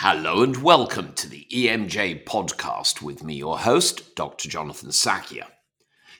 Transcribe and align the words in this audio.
Hello 0.00 0.44
and 0.44 0.56
welcome 0.58 1.12
to 1.14 1.28
the 1.28 1.44
EMJ 1.52 2.24
podcast 2.24 3.02
with 3.02 3.24
me, 3.24 3.34
your 3.34 3.58
host, 3.58 4.14
Dr. 4.14 4.48
Jonathan 4.48 4.90
Sackier. 4.90 5.48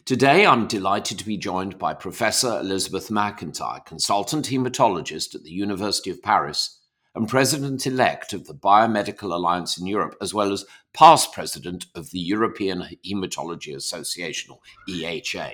Today 0.04 0.44
I'm 0.44 0.66
delighted 0.66 1.16
to 1.20 1.24
be 1.24 1.36
joined 1.36 1.78
by 1.78 1.94
Professor 1.94 2.58
Elizabeth 2.58 3.08
Macintyre, 3.08 3.78
consultant 3.86 4.48
hematologist 4.48 5.36
at 5.36 5.44
the 5.44 5.52
University 5.52 6.10
of 6.10 6.20
Paris 6.24 6.80
and 7.14 7.28
president 7.28 7.86
elect 7.86 8.32
of 8.32 8.48
the 8.48 8.52
Biomedical 8.52 9.32
Alliance 9.32 9.78
in 9.78 9.86
Europe, 9.86 10.16
as 10.20 10.34
well 10.34 10.50
as 10.52 10.64
past 10.92 11.32
president 11.32 11.86
of 11.94 12.10
the 12.10 12.18
European 12.18 12.98
Hematology 13.06 13.76
Association, 13.76 14.54
or 14.54 14.58
EHA. 14.88 15.52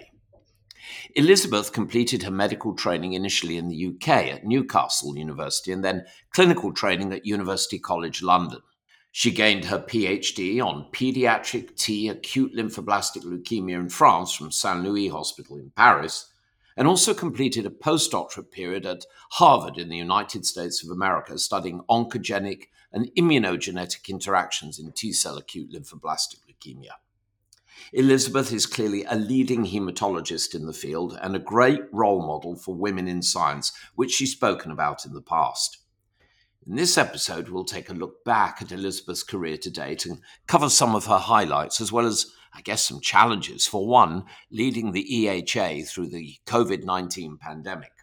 Elizabeth 1.14 1.72
completed 1.72 2.22
her 2.22 2.30
medical 2.30 2.74
training 2.74 3.12
initially 3.12 3.56
in 3.56 3.68
the 3.68 3.86
UK 3.86 4.08
at 4.08 4.44
Newcastle 4.44 5.16
University 5.16 5.72
and 5.72 5.84
then 5.84 6.04
clinical 6.32 6.72
training 6.72 7.12
at 7.12 7.26
University 7.26 7.78
College 7.78 8.22
London. 8.22 8.60
She 9.12 9.30
gained 9.30 9.66
her 9.66 9.78
PhD 9.78 10.60
on 10.60 10.90
pediatric 10.92 11.76
T 11.76 12.08
acute 12.08 12.54
lymphoblastic 12.54 13.22
leukemia 13.22 13.78
in 13.78 13.88
France 13.88 14.34
from 14.34 14.50
Saint 14.50 14.82
Louis 14.82 15.06
Hospital 15.06 15.56
in 15.56 15.70
Paris, 15.70 16.32
and 16.76 16.88
also 16.88 17.14
completed 17.14 17.64
a 17.64 17.70
postdoctorate 17.70 18.50
period 18.50 18.84
at 18.84 19.06
Harvard 19.30 19.78
in 19.78 19.88
the 19.88 19.96
United 19.96 20.44
States 20.44 20.82
of 20.82 20.90
America 20.90 21.38
studying 21.38 21.82
oncogenic 21.88 22.64
and 22.92 23.08
immunogenetic 23.16 24.08
interactions 24.08 24.80
in 24.80 24.90
T 24.90 25.12
cell 25.12 25.36
acute 25.36 25.70
lymphoblastic 25.72 26.40
leukemia. 26.48 26.94
Elizabeth 27.92 28.52
is 28.52 28.66
clearly 28.66 29.04
a 29.04 29.16
leading 29.16 29.64
hematologist 29.66 30.54
in 30.54 30.66
the 30.66 30.72
field 30.72 31.18
and 31.22 31.36
a 31.36 31.40
great 31.40 31.82
role 31.92 32.26
model 32.26 32.56
for 32.56 32.74
women 32.74 33.08
in 33.08 33.22
science, 33.22 33.72
which 33.94 34.12
she's 34.12 34.32
spoken 34.32 34.70
about 34.70 35.04
in 35.04 35.12
the 35.12 35.22
past. 35.22 35.78
In 36.66 36.76
this 36.76 36.96
episode, 36.96 37.50
we'll 37.50 37.64
take 37.64 37.90
a 37.90 37.94
look 37.94 38.24
back 38.24 38.62
at 38.62 38.72
Elizabeth's 38.72 39.22
career 39.22 39.58
to 39.58 39.70
date 39.70 40.06
and 40.06 40.20
cover 40.46 40.70
some 40.70 40.94
of 40.94 41.04
her 41.06 41.18
highlights, 41.18 41.80
as 41.80 41.92
well 41.92 42.06
as, 42.06 42.32
I 42.54 42.62
guess, 42.62 42.82
some 42.82 43.00
challenges. 43.00 43.66
For 43.66 43.86
one, 43.86 44.24
leading 44.50 44.92
the 44.92 45.06
EHA 45.12 45.86
through 45.86 46.08
the 46.08 46.36
COVID 46.46 46.84
19 46.84 47.36
pandemic. 47.36 47.93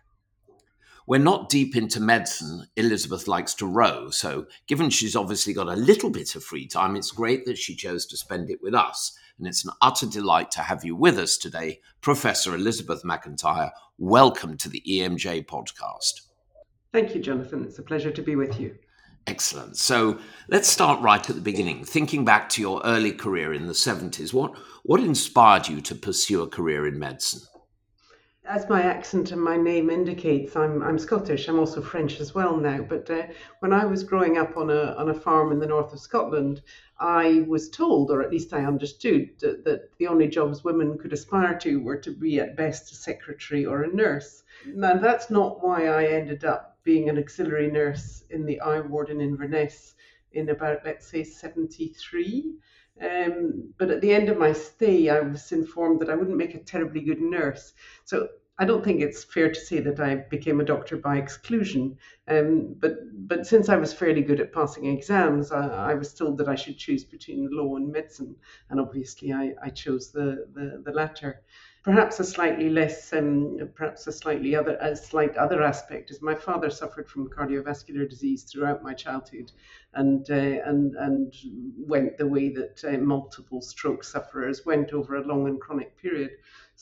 We're 1.07 1.17
not 1.17 1.49
deep 1.49 1.75
into 1.75 1.99
medicine. 1.99 2.67
Elizabeth 2.75 3.27
likes 3.27 3.55
to 3.55 3.65
row, 3.65 4.11
so 4.11 4.45
given 4.67 4.91
she's 4.91 5.15
obviously 5.15 5.51
got 5.51 5.67
a 5.67 5.75
little 5.75 6.11
bit 6.11 6.35
of 6.35 6.43
free 6.43 6.67
time, 6.67 6.95
it's 6.95 7.11
great 7.11 7.45
that 7.45 7.57
she 7.57 7.75
chose 7.75 8.05
to 8.05 8.17
spend 8.17 8.51
it 8.51 8.59
with 8.61 8.75
us 8.75 9.17
and 9.39 9.47
it's 9.47 9.65
an 9.65 9.71
utter 9.81 10.05
delight 10.05 10.51
to 10.51 10.61
have 10.61 10.85
you 10.85 10.95
with 10.95 11.17
us 11.17 11.37
today, 11.37 11.79
Professor 12.01 12.53
Elizabeth 12.53 13.03
Macintyre. 13.03 13.71
Welcome 13.97 14.57
to 14.57 14.69
the 14.69 14.83
EMJ 14.87 15.47
podcast. 15.47 16.21
Thank 16.93 17.15
you, 17.15 17.21
Jonathan. 17.21 17.65
It's 17.65 17.79
a 17.79 17.83
pleasure 17.83 18.11
to 18.11 18.21
be 18.21 18.35
with 18.35 18.59
you. 18.59 18.75
Excellent. 19.25 19.77
So 19.77 20.19
let's 20.49 20.69
start 20.69 21.01
right 21.01 21.27
at 21.27 21.35
the 21.35 21.41
beginning. 21.41 21.83
Thinking 21.83 22.23
back 22.23 22.49
to 22.49 22.61
your 22.61 22.79
early 22.83 23.11
career 23.11 23.53
in 23.53 23.65
the 23.65 23.73
70s, 23.73 24.33
what, 24.33 24.53
what 24.83 24.99
inspired 24.99 25.67
you 25.67 25.81
to 25.81 25.95
pursue 25.95 26.43
a 26.43 26.47
career 26.47 26.85
in 26.85 26.99
medicine? 26.99 27.41
As 28.53 28.67
my 28.67 28.81
accent 28.81 29.31
and 29.31 29.41
my 29.41 29.55
name 29.55 29.89
indicates, 29.89 30.57
I'm, 30.57 30.83
I'm 30.83 30.99
Scottish. 30.99 31.47
I'm 31.47 31.57
also 31.57 31.81
French 31.81 32.19
as 32.19 32.35
well 32.35 32.57
now. 32.57 32.81
But 32.81 33.09
uh, 33.09 33.27
when 33.59 33.71
I 33.71 33.85
was 33.85 34.03
growing 34.03 34.37
up 34.37 34.57
on 34.57 34.69
a, 34.69 34.93
on 34.97 35.07
a 35.09 35.13
farm 35.13 35.53
in 35.53 35.59
the 35.59 35.67
north 35.67 35.93
of 35.93 36.01
Scotland, 36.01 36.61
I 36.99 37.45
was 37.47 37.69
told, 37.69 38.11
or 38.11 38.21
at 38.21 38.29
least 38.29 38.51
I 38.51 38.65
understood, 38.65 39.29
that, 39.39 39.63
that, 39.63 39.97
the 39.99 40.07
only 40.07 40.27
jobs 40.27 40.65
women 40.65 40.97
could 40.97 41.13
aspire 41.13 41.57
to 41.59 41.79
were 41.79 41.95
to 41.99 42.11
be 42.11 42.41
at 42.41 42.57
best 42.57 42.91
a 42.91 42.95
secretary 42.95 43.65
or 43.65 43.83
a 43.83 43.95
nurse. 43.95 44.43
Now, 44.65 44.97
that's 44.97 45.29
not 45.29 45.63
why 45.63 45.87
I 45.87 46.07
ended 46.07 46.43
up 46.43 46.77
being 46.83 47.07
an 47.07 47.17
auxiliary 47.17 47.71
nurse 47.71 48.25
in 48.31 48.45
the 48.45 48.59
eye 48.59 48.81
ward 48.81 49.09
in 49.09 49.21
Inverness 49.21 49.95
in 50.33 50.49
about, 50.49 50.79
let's 50.83 51.07
say, 51.07 51.23
73. 51.23 52.55
Um, 53.01 53.73
but 53.77 53.89
at 53.89 54.01
the 54.01 54.13
end 54.13 54.27
of 54.27 54.37
my 54.37 54.51
stay, 54.51 55.07
I 55.07 55.21
was 55.21 55.53
informed 55.53 56.01
that 56.01 56.09
I 56.09 56.15
wouldn't 56.15 56.37
make 56.37 56.53
a 56.53 56.59
terribly 56.59 56.99
good 56.99 57.21
nurse. 57.21 57.73
So 58.03 58.27
I 58.61 58.65
don't 58.65 58.83
think 58.83 59.01
it's 59.01 59.23
fair 59.23 59.49
to 59.49 59.59
say 59.59 59.79
that 59.79 59.99
I 59.99 60.13
became 60.13 60.59
a 60.59 60.63
doctor 60.63 60.95
by 60.95 61.17
exclusion. 61.17 61.97
Um, 62.27 62.75
but 62.77 62.93
but 63.27 63.47
since 63.47 63.69
I 63.69 63.75
was 63.75 63.91
fairly 63.91 64.21
good 64.21 64.39
at 64.39 64.53
passing 64.53 64.85
exams, 64.85 65.51
I, 65.51 65.91
I, 65.91 65.93
was 65.95 66.13
told 66.13 66.37
that 66.37 66.47
I 66.47 66.53
should 66.53 66.77
choose 66.77 67.03
between 67.03 67.49
law 67.51 67.75
and 67.77 67.91
medicine, 67.91 68.35
and 68.69 68.79
obviously 68.79 69.33
I, 69.33 69.55
I 69.63 69.69
chose 69.69 70.11
the, 70.11 70.45
the, 70.53 70.83
the 70.85 70.91
latter. 70.91 71.41
Perhaps 71.83 72.19
a 72.19 72.23
slightly 72.23 72.69
less, 72.69 73.11
um, 73.13 73.57
perhaps 73.73 74.05
a 74.05 74.11
slightly 74.11 74.55
other, 74.55 74.77
a 74.79 74.95
slight 74.95 75.35
other 75.37 75.63
aspect 75.63 76.11
is 76.11 76.21
my 76.21 76.35
father 76.35 76.69
suffered 76.69 77.09
from 77.09 77.29
cardiovascular 77.29 78.07
disease 78.07 78.43
throughout 78.43 78.83
my 78.83 78.93
childhood, 78.93 79.51
and 79.95 80.29
uh, 80.29 80.61
and 80.69 80.93
and 80.97 81.33
went 81.79 82.19
the 82.19 82.27
way 82.27 82.49
that 82.49 82.83
uh, 82.87 82.99
multiple 82.99 83.61
stroke 83.61 84.03
sufferers 84.03 84.63
went 84.67 84.93
over 84.93 85.15
a 85.15 85.25
long 85.25 85.47
and 85.47 85.59
chronic 85.59 85.97
period. 85.97 86.29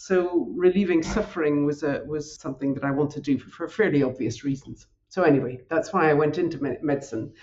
So 0.02 0.48
relieving 0.56 1.04
suffering 1.04 1.66
was 1.66 1.84
a, 1.84 2.04
was 2.08 2.40
something 2.40 2.74
that 2.74 2.86
I 2.86 2.92
wanted 2.92 3.22
to 3.26 3.32
do 3.32 3.38
for, 3.38 3.50
for 3.50 3.68
fairly 3.68 4.02
obvious 4.02 4.46
reasons. 4.46 4.88
So 5.10 5.24
anyway, 5.24 5.60
that's 5.70 5.92
why 5.92 6.10
I 6.10 6.14
went 6.14 6.38
into 6.38 6.58
medicine. 6.82 7.34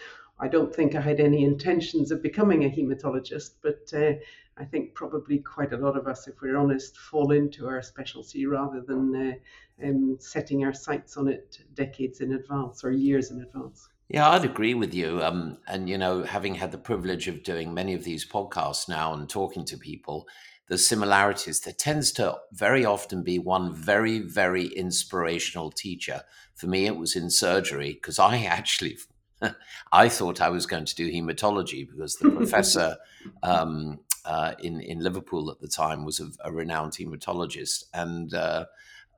I 0.41 0.49
don't 0.49 0.75
think 0.75 0.95
I 0.95 1.03
had 1.03 1.21
any 1.21 1.45
intentions 1.45 2.11
of 2.11 2.23
becoming 2.23 2.65
a 2.65 2.71
hematologist, 2.71 3.57
but 3.63 3.93
uh, 3.95 4.15
I 4.57 4.65
think 4.65 4.95
probably 4.95 5.41
quite 5.41 5.75
a 5.75 5.77
lot 5.77 5.99
of 5.99 6.07
us, 6.07 6.29
if 6.29 6.41
we're 6.41 6.57
honest, 6.57 6.97
fall 6.97 7.33
into 7.33 7.67
our 7.67 7.83
specialty 7.83 8.47
rather 8.47 8.81
than 8.81 9.15
uh, 9.15 9.87
um, 9.87 10.17
setting 10.19 10.65
our 10.65 10.73
sights 10.73 11.19
on 11.19 11.29
it 11.29 11.59
decades 11.75 12.23
in 12.23 12.33
advance 12.33 12.83
or 12.85 12.91
years 12.91 13.31
in 13.33 13.43
advance. 13.43 13.87
Yeah, 14.09 14.31
I'd 14.31 14.47
agree 14.47 14.73
with 14.73 14.95
you. 14.95 15.23
Um, 15.23 15.59
and, 15.69 15.91
you 15.91 15.99
know, 15.99 16.23
having 16.23 16.55
had 16.55 16.73
the 16.73 16.79
privilege 16.79 17.29
of 17.29 17.43
doing 17.43 17.75
many 17.75 17.93
of 17.93 18.05
these 18.05 18.27
podcasts 18.27 18.89
now 18.89 19.13
and 19.13 19.29
talking 19.29 19.67
to 19.67 19.77
people, 19.77 20.27
the 20.69 20.79
similarities. 20.79 21.61
There 21.61 21.73
tends 21.73 22.13
to 22.13 22.39
very 22.53 22.85
often 22.85 23.23
be 23.23 23.39
one 23.39 23.75
very, 23.75 24.19
very 24.19 24.67
inspirational 24.67 25.71
teacher. 25.71 26.23
For 26.55 26.67
me, 26.67 26.87
it 26.87 26.97
was 26.97 27.15
in 27.15 27.31
surgery 27.31 27.93
because 27.95 28.19
I 28.19 28.39
actually, 28.45 28.99
I 29.93 30.09
thought 30.09 30.41
I 30.41 30.49
was 30.49 30.67
going 30.67 30.85
to 30.87 30.95
do 30.95 31.11
hematology 31.11 31.89
because 31.89 32.17
the 32.17 32.31
professor 32.31 32.97
um, 33.43 34.01
uh, 34.25 34.55
in 34.59 34.81
in 34.81 35.01
Liverpool 35.01 35.51
at 35.51 35.61
the 35.61 35.69
time 35.69 36.05
was 36.05 36.19
a, 36.21 36.31
a 36.45 36.53
renowned 36.53 36.93
hematologist 36.93 37.85
and 37.95 38.35
uh, 38.35 38.67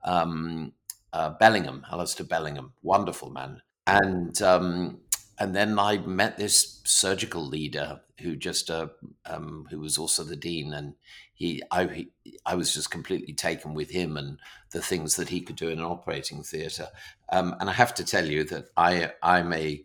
um, 0.03 0.73
uh, 1.13 1.31
Bellingham, 1.31 1.83
Alistair 1.91 2.27
Bellingham, 2.27 2.73
wonderful 2.83 3.31
man, 3.31 3.61
and 3.87 4.39
um, 4.43 4.99
and 5.39 5.55
then 5.55 5.79
I 5.79 5.97
met 5.97 6.37
this 6.37 6.81
surgical 6.83 7.45
leader 7.45 8.01
who 8.19 8.35
just 8.35 8.69
uh, 8.69 8.87
um, 9.25 9.67
who 9.69 9.79
was 9.79 9.97
also 9.97 10.23
the 10.23 10.35
dean, 10.35 10.73
and 10.73 10.95
he 11.33 11.63
I 11.71 11.85
he, 11.87 12.11
I 12.45 12.55
was 12.55 12.73
just 12.73 12.91
completely 12.91 13.33
taken 13.33 13.73
with 13.73 13.89
him 13.89 14.17
and 14.17 14.37
the 14.71 14.81
things 14.81 15.15
that 15.15 15.29
he 15.29 15.41
could 15.41 15.55
do 15.55 15.69
in 15.69 15.79
an 15.79 15.85
operating 15.85 16.43
theatre. 16.43 16.89
Um, 17.31 17.55
and 17.59 17.69
I 17.69 17.73
have 17.73 17.93
to 17.95 18.03
tell 18.03 18.25
you 18.25 18.43
that 18.45 18.65
I 18.75 19.13
I'm 19.23 19.53
a 19.53 19.83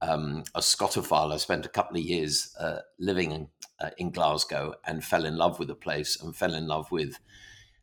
um, 0.00 0.44
a 0.54 0.60
Scotophile. 0.60 1.32
I 1.32 1.36
spent 1.36 1.66
a 1.66 1.70
couple 1.70 1.96
of 1.96 2.02
years 2.02 2.54
uh, 2.58 2.78
living 2.98 3.32
in, 3.32 3.48
uh, 3.80 3.90
in, 3.96 4.10
Glasgow 4.10 4.74
and 4.86 5.02
fell 5.02 5.24
in 5.24 5.36
love 5.36 5.58
with 5.58 5.68
the 5.68 5.74
place 5.74 6.20
and 6.20 6.36
fell 6.36 6.52
in 6.52 6.66
love 6.66 6.90
with 6.90 7.18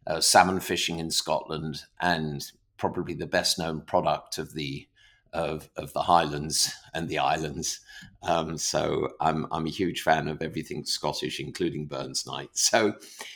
uh, 0.06 0.20
salmon 0.20 0.60
fishing 0.60 1.00
in 1.00 1.10
Scotland 1.10 1.84
and 2.00 2.52
probably 2.78 3.16
the 3.16 3.26
best 3.26 3.58
known 3.58 3.82
product 3.82 4.38
of 4.38 4.54
the 4.54 4.88
of, 5.34 5.70
of 5.78 5.94
the 5.94 6.02
Highlands 6.02 6.74
and 6.94 7.08
the 7.08 7.20
islands. 7.20 7.80
Um, 8.24 8.58
so 8.58 9.10
I'm 9.20 9.48
I'm 9.52 9.66
a 9.66 9.72
huge 9.72 10.02
fan 10.02 10.28
of 10.28 10.42
everything 10.42 10.86
Scottish, 10.86 11.40
including 11.40 11.88
Burns 11.88 12.26
Night. 12.26 12.50
So 12.54 12.94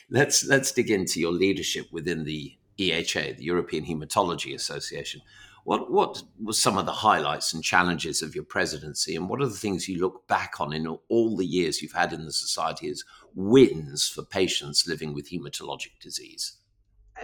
let's 0.10 0.46
let's 0.46 0.72
dig 0.72 0.90
into 0.90 1.20
your 1.20 1.32
leadership 1.32 1.88
within 1.92 2.24
the 2.24 2.58
EHA, 2.78 3.38
the 3.38 3.44
European 3.44 3.86
Hematology 3.86 4.54
Association. 4.54 5.22
What 5.64 5.92
what 5.92 6.22
was 6.42 6.62
some 6.62 6.78
of 6.78 6.86
the 6.86 6.92
highlights 6.92 7.54
and 7.54 7.64
challenges 7.64 8.22
of 8.22 8.36
your 8.36 8.44
presidency, 8.44 9.16
and 9.16 9.28
what 9.28 9.42
are 9.42 9.48
the 9.48 9.54
things 9.54 9.90
you 9.90 10.00
look 10.00 10.28
back 10.28 10.60
on 10.60 10.74
in 10.74 10.88
all 11.10 11.36
the 11.36 11.46
years 11.46 11.82
you've 11.82 11.94
had 11.94 12.14
in 12.14 12.26
the 12.26 12.32
society 12.32 12.90
as 12.90 13.04
wins 13.34 14.08
for 14.08 14.24
patients 14.24 14.88
living 14.88 15.14
with 15.14 15.32
hematologic 15.32 16.00
disease? 16.00 16.58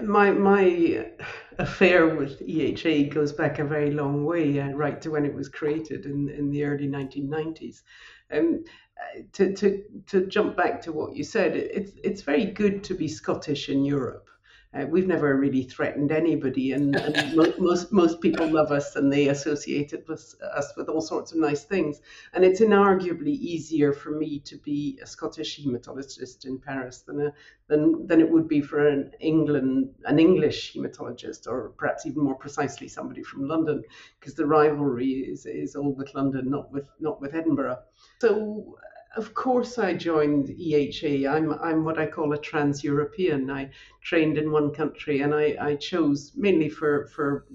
My 0.02 0.32
my 0.32 1.12
affair 1.58 2.16
with 2.16 2.40
EHA 2.48 3.14
goes 3.14 3.32
back 3.34 3.60
a 3.60 3.64
very 3.64 3.92
long 3.92 4.26
way, 4.26 4.60
uh, 4.60 4.70
right 4.70 5.02
to 5.02 5.12
when 5.12 5.26
it 5.26 5.34
was 5.34 5.50
created 5.50 6.06
in 6.06 6.30
in 6.30 6.50
the 6.50 6.64
early 6.64 6.88
1990s. 6.88 7.82
Um, 8.32 8.64
to, 9.34 9.54
to 9.54 9.84
to 10.08 10.28
jump 10.28 10.56
back 10.56 10.82
to 10.84 10.92
what 10.92 11.16
you 11.16 11.24
said, 11.24 11.56
it's 11.56 11.92
it's 12.04 12.22
very 12.22 12.46
good 12.46 12.84
to 12.86 12.94
be 12.94 13.08
Scottish 13.08 13.70
in 13.70 13.84
Europe. 13.84 14.30
Uh, 14.74 14.86
we've 14.90 15.08
never 15.08 15.36
really 15.36 15.64
threatened 15.64 16.14
anybody, 16.14 16.72
and, 16.72 16.96
and 16.96 17.36
mo- 17.36 17.54
most 17.58 17.92
most 17.92 18.22
people 18.22 18.48
love 18.50 18.72
us, 18.72 18.96
and 18.96 19.12
they 19.12 19.28
associated 19.28 20.08
with 20.08 20.34
us 20.56 20.72
with 20.78 20.88
all 20.88 21.02
sorts 21.02 21.34
of 21.34 21.40
nice 21.40 21.66
things. 21.66 22.00
And 22.34 22.46
it's 22.46 22.62
inarguably 22.62 23.34
easier 23.34 23.92
for 23.92 24.12
me 24.12 24.40
to 24.40 24.58
be 24.58 24.98
a 25.04 25.06
Scottish 25.06 25.60
hematologist 25.60 26.46
in 26.46 26.58
Paris 26.58 27.02
than 27.02 27.20
a, 27.20 27.34
than 27.68 28.08
than 28.08 28.22
it 28.22 28.30
would 28.30 28.48
be 28.48 28.62
for 28.62 28.88
an 28.88 29.12
England 29.20 29.90
an 30.06 30.20
English 30.20 30.74
hematologist, 30.74 31.48
or 31.48 31.74
perhaps 31.78 32.06
even 32.06 32.24
more 32.24 32.36
precisely 32.36 32.88
somebody 32.88 33.24
from 33.24 33.50
London, 33.50 33.84
because 34.20 34.36
the 34.36 34.46
rivalry 34.46 35.12
is 35.34 35.46
is 35.46 35.76
all 35.76 35.94
with 35.94 36.16
London, 36.16 36.50
not 36.50 36.72
with 36.72 36.88
not 37.02 37.20
with 37.20 37.36
Edinburgh. 37.36 37.80
So 38.22 38.78
of 39.18 39.34
course, 39.34 39.78
I 39.78 39.94
joined 39.94 40.48
EHA. 40.48 41.30
I'm 41.30 41.54
I'm 41.54 41.84
what 41.84 42.00
I 42.00 42.08
call 42.08 42.34
a 42.34 42.38
trans-European. 42.38 43.52
I 43.52 43.70
trained 44.02 44.38
in 44.38 44.52
one 44.52 44.74
country, 44.74 45.22
and 45.22 45.36
I, 45.36 45.58
I 45.60 45.76
chose 45.76 46.32
mainly 46.36 46.70
for 46.70 47.08
for 47.08 47.46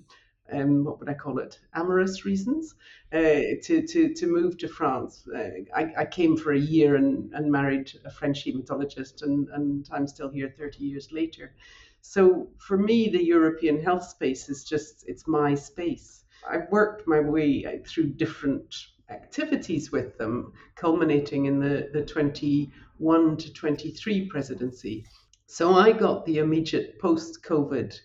um, 0.52 0.84
what 0.84 1.00
would 1.00 1.08
I 1.08 1.14
call 1.14 1.38
it? 1.38 1.58
Amorous 1.74 2.24
reasons 2.24 2.74
uh, 3.12 3.56
to, 3.62 3.86
to 3.86 4.14
to 4.14 4.26
move 4.26 4.58
to 4.58 4.68
France. 4.68 5.26
Uh, 5.34 5.64
I, 5.74 5.92
I 5.98 6.04
came 6.04 6.36
for 6.36 6.52
a 6.52 6.58
year 6.58 6.96
and, 6.96 7.32
and 7.32 7.50
married 7.50 7.90
a 8.04 8.10
French 8.10 8.44
hematologist, 8.44 9.22
and, 9.22 9.48
and 9.48 9.88
I'm 9.90 10.06
still 10.06 10.28
here 10.28 10.54
30 10.56 10.84
years 10.84 11.10
later. 11.10 11.54
So 12.02 12.48
for 12.58 12.76
me, 12.76 13.08
the 13.08 13.24
European 13.24 13.82
health 13.82 14.04
space 14.04 14.48
is 14.48 14.64
just 14.64 15.04
it's 15.08 15.26
my 15.26 15.54
space. 15.54 16.24
I've 16.48 16.70
worked 16.70 17.08
my 17.08 17.20
way 17.20 17.80
through 17.86 18.10
different 18.10 18.74
activities 19.10 19.92
with 19.92 20.16
them, 20.18 20.52
culminating 20.74 21.46
in 21.46 21.60
the, 21.60 21.88
the 21.92 22.04
21 22.04 23.36
to 23.36 23.52
23 23.52 24.28
presidency. 24.28 25.04
So 25.46 25.74
I 25.74 25.92
got 25.92 26.26
the 26.26 26.38
immediate 26.38 26.98
post 26.98 27.44
COVID 27.44 27.96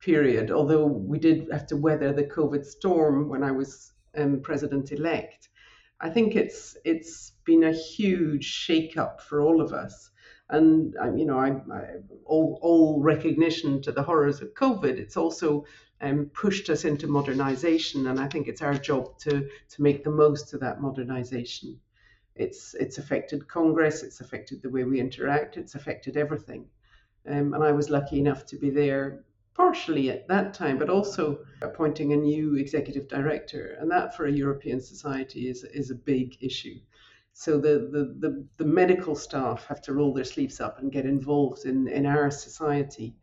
period, 0.00 0.50
although 0.50 0.86
we 0.86 1.18
did 1.18 1.48
have 1.50 1.66
to 1.66 1.76
weather 1.76 2.12
the 2.12 2.24
COVID 2.24 2.64
storm 2.64 3.28
when 3.28 3.42
I 3.42 3.50
was 3.50 3.92
um, 4.16 4.40
president 4.40 4.92
elect. 4.92 5.48
I 6.00 6.10
think 6.10 6.36
it's 6.36 6.76
it's 6.84 7.32
been 7.44 7.64
a 7.64 7.72
huge 7.72 8.44
shake-up 8.44 9.22
for 9.22 9.40
all 9.40 9.60
of 9.60 9.72
us, 9.72 10.10
and 10.50 10.94
you 11.18 11.26
know, 11.26 11.38
I, 11.38 11.50
I, 11.72 11.84
all 12.24 12.58
all 12.62 13.00
recognition 13.00 13.80
to 13.82 13.92
the 13.92 14.02
horrors 14.02 14.40
of 14.40 14.54
COVID. 14.54 14.98
It's 14.98 15.16
also 15.16 15.64
um, 16.00 16.26
pushed 16.34 16.68
us 16.70 16.84
into 16.84 17.06
modernization, 17.06 18.06
and 18.08 18.20
I 18.20 18.28
think 18.28 18.48
it's 18.48 18.62
our 18.62 18.74
job 18.74 19.18
to 19.20 19.48
to 19.70 19.82
make 19.82 20.04
the 20.04 20.10
most 20.10 20.52
of 20.52 20.60
that 20.60 20.80
modernization. 20.80 21.80
It's 22.36 22.74
it's 22.74 22.98
affected 22.98 23.48
Congress, 23.48 24.02
it's 24.02 24.20
affected 24.20 24.60
the 24.60 24.70
way 24.70 24.84
we 24.84 25.00
interact, 25.00 25.56
it's 25.56 25.74
affected 25.74 26.16
everything, 26.16 26.66
um, 27.26 27.54
and 27.54 27.62
I 27.64 27.72
was 27.72 27.90
lucky 27.90 28.18
enough 28.18 28.44
to 28.46 28.56
be 28.56 28.70
there 28.70 29.24
partially 29.54 30.10
at 30.10 30.26
that 30.26 30.52
time, 30.52 30.78
but 30.78 30.90
also 30.90 31.38
appointing 31.62 32.12
a 32.12 32.16
new 32.16 32.56
executive 32.56 33.08
director, 33.08 33.76
and 33.80 33.90
that 33.90 34.16
for 34.16 34.26
a 34.26 34.32
European 34.32 34.80
society 34.80 35.48
is 35.48 35.64
is 35.64 35.90
a 35.90 35.94
big 35.94 36.36
issue. 36.42 36.78
So 37.36 37.58
the, 37.58 37.90
the, 37.90 38.14
the, 38.20 38.46
the 38.58 38.64
medical 38.64 39.16
staff 39.16 39.66
have 39.66 39.82
to 39.82 39.92
roll 39.92 40.14
their 40.14 40.24
sleeves 40.24 40.60
up 40.60 40.78
and 40.78 40.92
get 40.92 41.04
involved 41.04 41.66
in, 41.66 41.88
in 41.88 42.06
our 42.06 42.30
society 42.30 43.16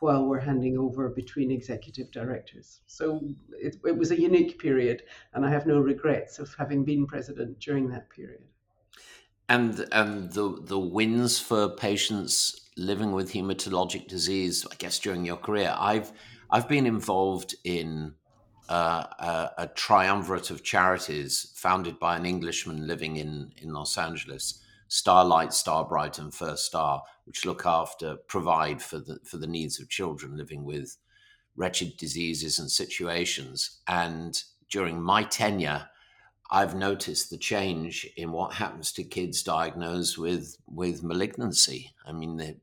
while 0.00 0.24
we're 0.24 0.40
handing 0.40 0.78
over 0.78 1.10
between 1.10 1.50
executive 1.50 2.10
directors. 2.10 2.80
So 2.86 3.20
it, 3.60 3.76
it 3.84 3.96
was 3.96 4.10
a 4.10 4.18
unique 4.18 4.58
period, 4.58 5.02
and 5.34 5.44
I 5.44 5.50
have 5.50 5.66
no 5.66 5.80
regrets 5.80 6.38
of 6.38 6.54
having 6.56 6.84
been 6.84 7.06
president 7.06 7.60
during 7.60 7.90
that 7.90 8.08
period. 8.08 8.42
And 9.50 9.86
and 9.92 10.32
the 10.32 10.58
the 10.60 10.78
wins 10.78 11.38
for 11.38 11.68
patients 11.70 12.68
living 12.76 13.12
with 13.12 13.32
hematologic 13.32 14.06
disease, 14.06 14.66
I 14.70 14.76
guess 14.76 14.98
during 14.98 15.24
your 15.24 15.38
career, 15.38 15.74
I've 15.76 16.12
I've 16.50 16.68
been 16.68 16.86
involved 16.86 17.54
in 17.64 18.14
uh, 18.68 19.04
a, 19.18 19.62
a, 19.62 19.66
triumvirate 19.68 20.50
of 20.50 20.62
charities 20.62 21.52
founded 21.54 21.98
by 21.98 22.16
an 22.16 22.26
Englishman 22.26 22.86
living 22.86 23.16
in 23.16 23.52
in 23.56 23.72
Los 23.72 23.96
Angeles 23.96 24.62
Starlight, 24.88 25.52
Starbright, 25.52 26.18
and 26.18 26.34
First 26.34 26.66
Star, 26.66 27.02
which 27.24 27.44
look 27.44 27.64
after, 27.66 28.16
provide 28.16 28.82
for 28.82 28.98
the 28.98 29.18
for 29.24 29.38
the 29.38 29.46
needs 29.46 29.80
of 29.80 29.88
children 29.88 30.36
living 30.36 30.64
with 30.64 30.96
wretched 31.56 31.96
diseases 31.96 32.58
and 32.58 32.70
situations. 32.70 33.80
And 33.86 34.42
during 34.70 35.02
my 35.02 35.24
tenure, 35.24 35.88
I've 36.50 36.74
noticed 36.74 37.30
the 37.30 37.36
change 37.36 38.08
in 38.16 38.32
what 38.32 38.54
happens 38.54 38.92
to 38.92 39.04
kids 39.04 39.42
diagnosed 39.42 40.18
with 40.18 40.56
with 40.66 41.02
malignancy. 41.02 41.94
I 42.06 42.12
mean, 42.12 42.36
the, 42.36 42.56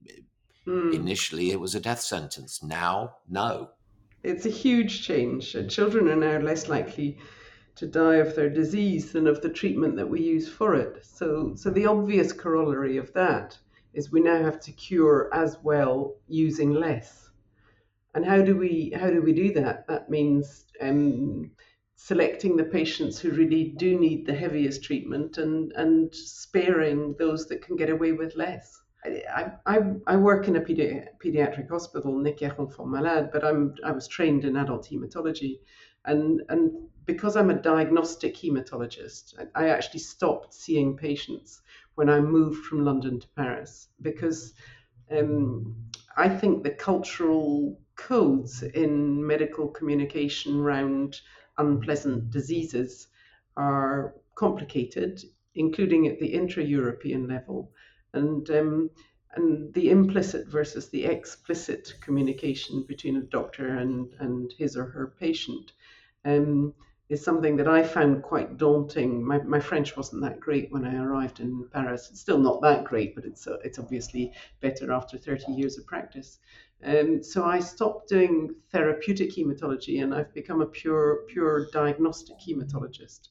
mm. 0.66 0.94
initially 0.94 1.52
it 1.52 1.60
was 1.60 1.76
a 1.76 1.80
death 1.80 2.02
sentence. 2.02 2.64
Now, 2.64 3.18
no. 3.30 3.72
It's 4.26 4.48
a 4.48 4.50
huge 4.50 5.04
change. 5.04 5.56
Children 5.70 6.08
are 6.08 6.16
now 6.16 6.40
less 6.40 6.68
likely 6.68 7.20
to 7.76 7.86
die 7.86 8.16
of 8.16 8.36
their 8.36 8.50
disease 8.50 9.12
than 9.12 9.28
of 9.28 9.40
the 9.42 9.50
treatment 9.50 9.96
that 9.98 10.10
we 10.10 10.20
use 10.20 10.50
for 10.50 10.74
it. 10.74 11.06
So, 11.06 11.54
so 11.56 11.70
the 11.70 11.86
obvious 11.86 12.34
corollary 12.34 12.98
of 12.98 13.14
that 13.14 13.56
is 13.94 14.12
we 14.12 14.22
now 14.22 14.42
have 14.42 14.60
to 14.62 14.72
cure 14.72 15.30
as 15.32 15.60
well 15.62 16.16
using 16.28 16.74
less. 16.74 17.30
And 18.16 18.26
how 18.26 18.42
do 18.42 18.58
we 18.58 18.94
how 19.00 19.12
do 19.12 19.22
we 19.22 19.32
do 19.32 19.54
that? 19.54 19.86
That 19.88 20.10
means 20.10 20.66
um, 20.82 21.52
selecting 21.96 22.58
the 22.58 22.64
patients 22.64 23.20
who 23.20 23.30
really 23.30 23.76
do 23.78 24.00
need 24.00 24.26
the 24.26 24.34
heaviest 24.34 24.84
treatment 24.84 25.38
and 25.38 25.72
and 25.74 26.16
sparing 26.16 27.14
those 27.20 27.46
that 27.50 27.62
can 27.62 27.76
get 27.76 27.92
away 27.92 28.14
with 28.14 28.36
less. 28.36 28.82
I, 29.06 29.52
I, 29.66 29.80
I 30.08 30.16
work 30.16 30.48
in 30.48 30.56
a 30.56 30.62
pedi- 30.62 31.08
pediatric 31.24 31.70
hospital, 31.70 32.18
Necker 32.18 32.46
Enfants 32.46 32.76
Malades, 32.80 33.30
but 33.32 33.44
I'm 33.44 33.76
I 33.84 33.92
was 33.92 34.08
trained 34.08 34.46
in 34.46 34.56
adult 34.58 34.88
hematology, 34.90 35.60
and 36.06 36.42
and 36.50 36.72
because 37.06 37.36
I'm 37.36 37.52
a 37.52 37.62
diagnostic 37.62 38.36
hematologist, 38.36 39.36
I 39.54 39.70
actually 39.70 40.00
stopped 40.00 40.54
seeing 40.54 40.98
patients 40.98 41.62
when 41.96 42.10
I 42.10 42.20
moved 42.20 42.66
from 42.66 42.84
London 42.84 43.20
to 43.20 43.28
Paris 43.36 43.90
because 44.02 44.54
um, 45.12 45.76
I 46.18 46.30
think 46.30 46.64
the 46.64 46.72
cultural 46.72 47.80
codes 47.96 48.64
in 48.64 49.26
medical 49.26 49.68
communication 49.68 50.60
around 50.60 51.22
unpleasant 51.58 52.32
diseases 52.32 53.08
are 53.56 54.16
complicated, 54.36 55.24
including 55.54 56.08
at 56.08 56.20
the 56.20 56.28
intra-European 56.28 57.28
level, 57.28 57.72
and 58.16 58.50
um, 58.50 58.90
and 59.36 59.74
the 59.74 59.90
implicit 59.90 60.48
versus 60.48 60.90
the 60.90 61.06
explicit 61.06 61.94
communication 62.02 62.84
between 62.84 63.18
a 63.18 63.22
doctor 63.22 63.78
and, 63.78 64.14
and 64.20 64.54
his 64.58 64.78
or 64.78 64.86
her 64.86 65.14
patient 65.20 65.74
um, 66.24 66.74
is 67.10 67.24
something 67.24 67.56
that 67.58 67.68
I 67.68 67.84
found 67.84 68.24
quite 68.24 68.58
daunting. 68.58 69.24
My, 69.24 69.38
my 69.40 69.60
French 69.60 69.96
wasn't 69.96 70.24
that 70.24 70.40
great 70.40 70.72
when 70.72 70.86
I 70.86 70.96
arrived 70.96 71.40
in 71.40 71.68
Paris. 71.72 72.10
It's 72.10 72.22
still 72.22 72.40
not 72.40 72.62
that 72.62 72.86
great, 72.86 73.14
but 73.14 73.26
it's 73.26 73.46
uh, 73.46 73.58
it's 73.64 73.78
obviously 73.78 74.34
better 74.62 74.92
after 74.92 75.18
30 75.18 75.52
years 75.52 75.78
of 75.78 75.86
practice. 75.86 76.40
Um, 76.84 77.24
so 77.24 77.46
I 77.46 77.60
stopped 77.60 78.10
doing 78.10 78.56
therapeutic 78.72 79.32
hematology 79.32 80.04
and 80.04 80.14
I've 80.14 80.34
become 80.34 80.62
a 80.62 80.66
pure 80.66 81.24
pure 81.28 81.68
diagnostic 81.72 82.38
hematologist. 82.40 83.30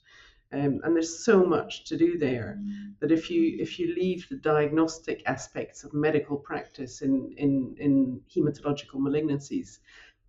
Um, 0.53 0.81
and 0.85 0.95
there's 0.95 1.25
so 1.25 1.45
much 1.45 1.85
to 1.85 1.97
do 1.97 2.17
there 2.19 2.61
that 3.01 3.11
if 3.11 3.31
you 3.31 3.57
if 3.59 3.79
you 3.79 3.95
leave 3.95 4.29
the 4.29 4.37
diagnostic 4.37 5.23
aspects 5.27 5.83
of 5.83 5.93
medical 5.93 6.37
practice 6.37 7.03
in 7.03 7.35
in, 7.37 7.75
in 7.79 8.21
hematological 8.33 9.01
malignancies 9.01 9.79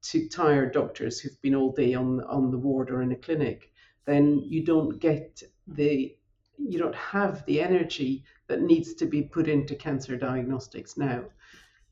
to 0.02 0.28
tired 0.28 0.74
doctors 0.74 1.20
who've 1.20 1.42
been 1.42 1.56
all 1.56 1.72
day 1.72 1.94
on 1.94 2.22
on 2.24 2.52
the 2.52 2.58
ward 2.58 2.90
or 2.90 3.02
in 3.02 3.12
a 3.12 3.16
clinic, 3.16 3.72
then 4.06 4.40
you 4.40 4.64
don't 4.64 5.00
get 5.00 5.44
the 5.68 6.16
you 6.58 6.80
don't 6.80 6.96
have 6.96 7.46
the 7.46 7.62
energy 7.62 8.24
that 8.48 8.62
needs 8.62 8.94
to 8.96 9.06
be 9.06 9.22
put 9.22 9.48
into 9.48 9.76
cancer 9.76 10.16
diagnostics 10.16 10.98
now. 10.98 11.24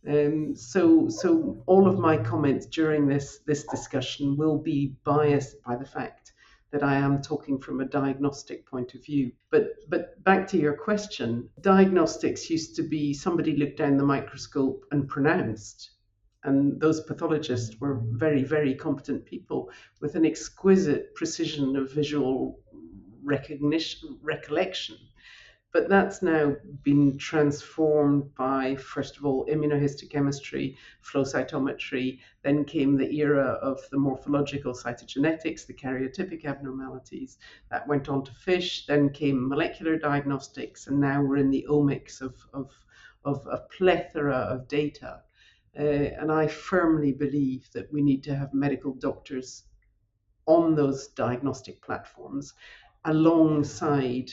Um, 0.07 0.55
so, 0.55 1.07
so 1.07 1.63
all 1.65 1.87
of 1.87 1.97
my 1.97 2.17
comments 2.17 2.65
during 2.65 3.07
this 3.07 3.39
this 3.45 3.63
discussion 3.65 4.35
will 4.35 4.57
be 4.57 4.95
biased 5.05 5.61
by 5.63 5.77
the 5.77 5.85
fact 5.85 6.32
that 6.73 6.83
I 6.83 6.95
am 6.95 7.21
talking 7.21 7.59
from 7.59 7.79
a 7.79 7.85
diagnostic 7.85 8.65
point 8.65 8.95
of 8.95 9.05
view. 9.05 9.31
But 9.51 9.75
but 9.89 10.21
back 10.23 10.47
to 10.47 10.57
your 10.57 10.73
question, 10.73 11.47
diagnostics 11.61 12.49
used 12.49 12.75
to 12.77 12.81
be 12.81 13.13
somebody 13.13 13.55
looked 13.55 13.77
down 13.77 13.95
the 13.95 14.03
microscope 14.03 14.83
and 14.91 15.07
pronounced. 15.07 15.91
And 16.43 16.81
those 16.81 16.99
pathologists 17.01 17.79
were 17.79 18.01
very, 18.03 18.43
very 18.43 18.73
competent 18.73 19.23
people 19.23 19.69
with 20.01 20.15
an 20.15 20.25
exquisite 20.25 21.13
precision 21.15 21.77
of 21.77 21.93
visual 21.93 22.59
recognition, 23.23 24.17
recollection. 24.21 24.97
But 25.73 25.89
that's 25.89 26.21
now 26.21 26.55
been 26.83 27.17
transformed 27.17 28.35
by, 28.35 28.75
first 28.75 29.17
of 29.17 29.25
all, 29.25 29.47
immunohistochemistry, 29.47 30.77
flow 31.01 31.23
cytometry. 31.23 32.19
Then 32.43 32.63
came 32.63 32.95
the 32.95 33.11
era 33.11 33.57
of 33.59 33.81
the 33.89 33.97
morphological 33.97 34.73
cytogenetics, 34.73 35.65
the 35.65 35.73
karyotypic 35.73 36.45
abnormalities. 36.45 37.39
That 37.71 37.87
went 37.87 38.07
on 38.07 38.23
to 38.23 38.31
FISH. 38.31 38.85
Then 38.85 39.09
came 39.09 39.49
molecular 39.49 39.97
diagnostics. 39.97 40.85
And 40.85 40.99
now 40.99 41.23
we're 41.23 41.37
in 41.37 41.49
the 41.49 41.65
omics 41.67 42.21
of, 42.21 42.35
of, 42.53 42.69
of 43.25 43.47
a 43.47 43.65
plethora 43.75 44.37
of 44.37 44.67
data. 44.67 45.23
Uh, 45.75 45.81
and 45.81 46.31
I 46.31 46.45
firmly 46.45 47.13
believe 47.13 47.67
that 47.73 47.91
we 47.91 48.03
need 48.03 48.23
to 48.25 48.35
have 48.35 48.53
medical 48.53 48.93
doctors 48.93 49.63
on 50.45 50.75
those 50.75 51.07
diagnostic 51.07 51.81
platforms 51.81 52.53
alongside 53.05 54.31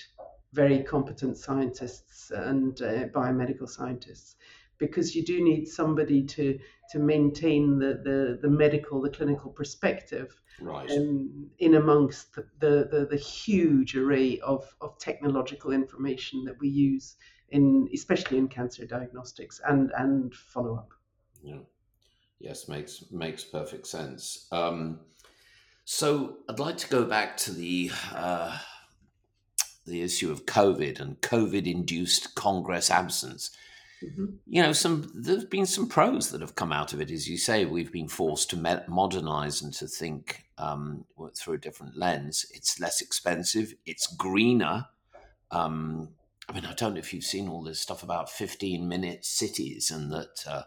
very 0.53 0.83
competent 0.83 1.37
scientists 1.37 2.31
and 2.31 2.83
uh, 2.83 3.07
biomedical 3.09 3.69
scientists 3.69 4.37
because 4.79 5.15
you 5.15 5.23
do 5.23 5.43
need 5.45 5.67
somebody 5.67 6.23
to 6.23 6.59
to 6.91 6.99
maintain 6.99 7.79
the 7.79 8.01
the, 8.05 8.39
the 8.43 8.49
medical 8.49 9.01
the 9.01 9.11
clinical 9.11 9.51
perspective 9.51 10.41
right. 10.61 10.91
um, 10.91 11.49
in 11.59 11.77
amongst 11.77 12.35
the, 12.35 12.45
the, 12.59 12.89
the, 12.91 13.07
the, 13.11 13.17
huge 13.17 13.95
array 13.97 14.41
of, 14.41 14.75
of 14.81 14.99
technological 14.99 15.71
information 15.71 16.45
that 16.45 16.59
we 16.61 16.69
use 16.69 17.17
in 17.51 17.89
especially 17.95 18.39
in 18.39 18.49
cancer 18.49 18.85
diagnostics 18.87 19.61
and 19.69 19.93
and 19.97 20.35
follow 20.35 20.75
up 20.75 20.91
yeah. 21.43 21.59
Yes 22.39 22.69
makes 22.69 23.05
makes 23.11 23.45
perfect 23.45 23.87
sense. 23.87 24.47
Um, 24.51 25.01
so 25.85 26.39
I'd 26.49 26.59
like 26.59 26.79
to 26.79 26.89
go 26.89 27.05
back 27.05 27.37
to 27.39 27.53
the 27.53 27.91
uh, 28.15 28.59
the 29.87 30.03
issue 30.03 30.31
of 30.31 30.47
COVID 30.47 31.01
and 31.01 31.21
COVID 31.21 31.71
induced 31.71 32.35
Congress 32.35 32.91
absence. 32.91 33.51
Mm-hmm. 34.03 34.27
You 34.47 34.63
know, 34.63 34.73
some 34.73 35.11
there's 35.15 35.45
been 35.45 35.67
some 35.67 35.89
pros 35.89 36.31
that 36.31 36.41
have 36.41 36.55
come 36.55 36.73
out 36.73 36.93
of 36.93 37.01
it, 37.01 37.11
as 37.11 37.29
you 37.29 37.37
say. 37.37 37.65
We've 37.65 37.93
been 37.93 38.09
forced 38.09 38.51
to 38.51 38.85
modernize 38.89 39.61
and 39.61 39.73
to 39.75 39.87
think 39.87 40.45
um, 40.57 41.05
through 41.37 41.55
a 41.55 41.59
different 41.59 41.97
lens. 41.97 42.47
It's 42.55 42.81
less 42.81 43.01
expensive. 43.03 43.75
It's 43.85 44.07
greener. 44.07 44.87
Um, 45.51 46.11
I 46.49 46.53
mean, 46.53 46.65
I 46.65 46.73
don't 46.73 46.95
know 46.95 46.99
if 46.99 47.13
you've 47.13 47.25
seen 47.25 47.49
all 47.49 47.63
this 47.63 47.81
stuff 47.81 48.03
about 48.03 48.31
15 48.31 48.89
minute 48.89 49.25
cities 49.25 49.91
and 49.91 50.11
that, 50.13 50.45
uh, 50.49 50.63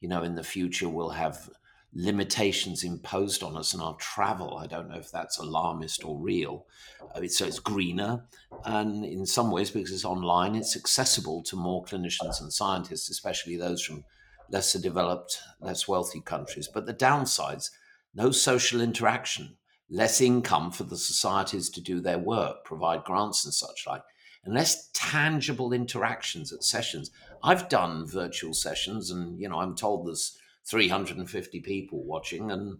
you 0.00 0.08
know, 0.08 0.22
in 0.22 0.34
the 0.34 0.42
future 0.42 0.88
we'll 0.88 1.10
have 1.10 1.50
limitations 1.98 2.84
imposed 2.84 3.42
on 3.42 3.56
us 3.56 3.72
in 3.72 3.80
our 3.80 3.94
travel. 3.96 4.58
I 4.58 4.66
don't 4.66 4.90
know 4.90 4.98
if 4.98 5.10
that's 5.10 5.38
alarmist 5.38 6.04
or 6.04 6.18
real. 6.18 6.66
Uh, 7.14 7.26
so 7.26 7.46
it's 7.46 7.58
greener, 7.58 8.24
and 8.64 9.04
in 9.04 9.24
some 9.24 9.50
ways, 9.50 9.70
because 9.70 9.92
it's 9.92 10.04
online, 10.04 10.54
it's 10.54 10.76
accessible 10.76 11.42
to 11.44 11.56
more 11.56 11.82
clinicians 11.84 12.40
and 12.40 12.52
scientists, 12.52 13.08
especially 13.08 13.56
those 13.56 13.82
from 13.82 14.04
lesser 14.50 14.78
developed, 14.78 15.40
less 15.60 15.88
wealthy 15.88 16.20
countries. 16.20 16.68
But 16.72 16.84
the 16.84 16.94
downsides 16.94 17.70
no 18.14 18.30
social 18.30 18.80
interaction, 18.80 19.56
less 19.90 20.20
income 20.20 20.70
for 20.70 20.84
the 20.84 20.96
societies 20.96 21.68
to 21.70 21.80
do 21.80 22.00
their 22.00 22.18
work, 22.18 22.64
provide 22.64 23.04
grants 23.04 23.44
and 23.44 23.52
such 23.54 23.86
like, 23.86 24.02
and 24.44 24.54
less 24.54 24.90
tangible 24.92 25.72
interactions 25.72 26.52
at 26.52 26.64
sessions. 26.64 27.10
I've 27.42 27.68
done 27.68 28.06
virtual 28.06 28.54
sessions, 28.54 29.10
and 29.10 29.40
you 29.40 29.48
know, 29.48 29.60
I'm 29.60 29.76
told 29.76 30.06
there's 30.06 30.38
350 30.66 31.60
people 31.60 32.04
watching 32.04 32.50
and 32.50 32.78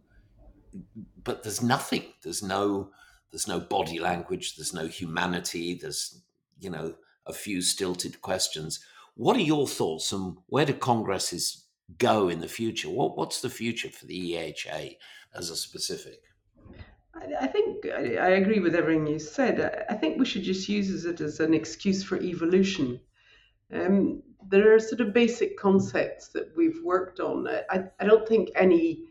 but 1.23 1.43
there's 1.43 1.63
nothing 1.63 2.03
there's 2.23 2.43
no 2.43 2.91
there's 3.31 3.49
no 3.49 3.61
body 3.61 3.99
language 3.99 4.57
there's 4.57 4.75
no 4.75 4.87
humanity 4.87 5.79
there's 5.81 6.23
you 6.61 6.71
know 6.71 6.95
a 7.27 7.33
few 7.33 7.63
stilted 7.63 8.21
questions 8.21 8.85
what 9.15 9.37
are 9.37 9.41
your 9.41 9.67
thoughts 9.67 10.13
and 10.13 10.37
where 10.47 10.67
do 10.67 10.75
congresses 10.75 11.65
go 11.99 12.29
in 12.29 12.41
the 12.41 12.49
future 12.49 12.91
what 12.91 13.17
what's 13.17 13.41
the 13.41 13.51
future 13.51 13.89
for 13.89 14.07
the 14.07 14.33
EHA 14.33 14.97
as 15.35 15.51
a 15.51 15.57
specific 15.57 16.23
I 17.41 17.47
think 17.47 17.87
I 17.87 18.31
agree 18.31 18.61
with 18.61 18.75
everything 18.75 19.07
you 19.07 19.19
said. 19.19 19.87
I 19.89 19.95
think 19.95 20.19
we 20.19 20.27
should 20.27 20.43
just 20.43 20.69
use 20.69 21.05
it 21.05 21.21
as 21.21 21.41
an 21.41 21.55
excuse 21.55 22.05
for 22.05 22.21
evolution. 22.21 23.01
Um, 23.73 24.23
there 24.49 24.75
are 24.75 24.79
sort 24.79 25.01
of 25.01 25.13
basic 25.13 25.57
concepts 25.59 26.29
that 26.29 26.57
we've 26.57 26.83
worked 26.83 27.21
on. 27.21 27.49
I, 27.49 27.85
I 27.99 28.05
don't 28.05 28.29
think 28.29 28.51
any 28.55 29.05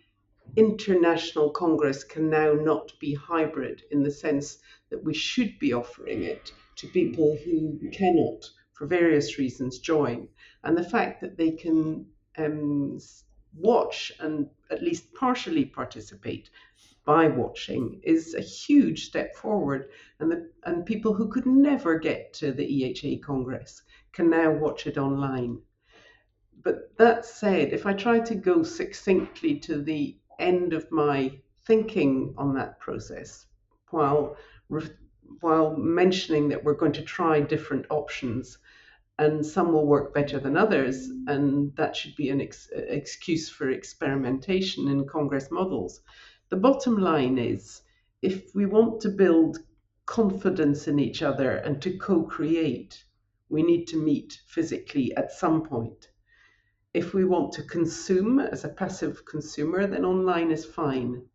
international 0.56 1.50
congress 1.50 2.04
can 2.04 2.30
now 2.30 2.54
not 2.54 2.92
be 3.00 3.13
hybrid 3.13 3.84
in 3.92 4.04
the 4.04 4.12
sense 4.12 4.60
that 4.89 5.04
we 5.04 5.13
should 5.13 5.58
be 5.60 5.74
offering 5.74 6.24
it 6.24 6.51
to 6.77 6.88
people 6.88 7.38
who 7.44 7.80
cannot, 7.92 8.50
for 8.74 8.86
various 8.86 9.38
reasons, 9.38 9.80
join. 9.80 10.27
And 10.63 10.77
the 10.77 10.84
fact 10.84 11.22
that 11.22 11.38
they 11.38 11.51
can 11.51 12.06
um, 12.38 13.00
watch 13.56 14.12
and 14.20 14.50
at 14.70 14.84
least 14.84 15.13
partially 15.13 15.65
participate 15.65 16.50
by 17.06 17.28
watching 17.28 18.00
is 18.04 18.34
a 18.34 18.42
huge 18.42 19.06
step 19.06 19.36
forward. 19.36 19.90
And, 20.20 20.32
the, 20.32 20.50
and 20.64 20.86
people 20.86 21.14
who 21.14 21.30
could 21.30 21.46
never 21.46 22.00
get 22.00 22.34
to 22.34 22.52
the 22.52 22.66
EHA 22.66 23.22
Congress 23.22 23.84
can 24.12 24.30
now 24.30 24.52
watch 24.52 24.88
it 24.88 24.98
online. 24.98 25.62
But 26.64 26.98
that 26.98 27.26
said, 27.26 27.74
if 27.74 27.86
I 27.86 27.94
try 27.94 28.20
to 28.20 28.36
go 28.36 28.64
succinctly 28.64 29.60
to 29.60 29.82
the 29.82 30.18
end 30.40 30.74
of 30.74 30.92
my 30.92 31.40
thinking 31.66 32.34
on 32.38 32.56
that 32.56 32.80
process, 32.80 33.46
while 33.92 34.36
while 35.42 35.76
mentioning 35.76 36.50
that 36.50 36.64
we're 36.64 36.74
going 36.74 36.92
to 36.94 37.02
try 37.02 37.40
different 37.40 37.86
options, 37.90 38.58
and 39.18 39.46
some 39.46 39.72
will 39.72 39.86
work 39.86 40.14
better 40.14 40.40
than 40.40 40.58
others, 40.58 41.10
and 41.28 41.76
that 41.76 41.96
should 41.96 42.16
be 42.16 42.30
an 42.30 42.42
ex- 42.42 42.70
excuse 42.72 43.50
for 43.50 43.70
experimentation 43.70 44.88
in 44.88 45.08
Congress 45.08 45.50
models. 45.52 46.02
The 46.50 46.58
bottom 46.58 47.00
line 47.00 47.40
is, 47.40 47.82
if 48.22 48.54
we 48.54 48.68
want 48.68 49.02
to 49.02 49.10
build 49.10 49.58
confidence 50.06 50.88
in 50.88 51.00
each 51.00 51.24
other 51.24 51.52
and 51.52 51.82
to 51.82 51.98
co-create, 51.98 53.04
we 53.50 53.64
need 53.64 53.88
to 53.88 53.98
meet 53.98 54.40
physically 54.48 55.14
at 55.18 55.32
some 55.32 55.64
point. 55.64 56.08
If 56.94 57.16
we 57.16 57.25
want 57.25 57.52
to 57.54 57.64
consume 57.64 58.40
as 58.40 58.64
a 58.64 58.70
passive 58.70 59.25
consumer, 59.25 59.88
then 59.88 60.06
online 60.06 60.52
is 60.52 60.66
fine. 60.66 61.28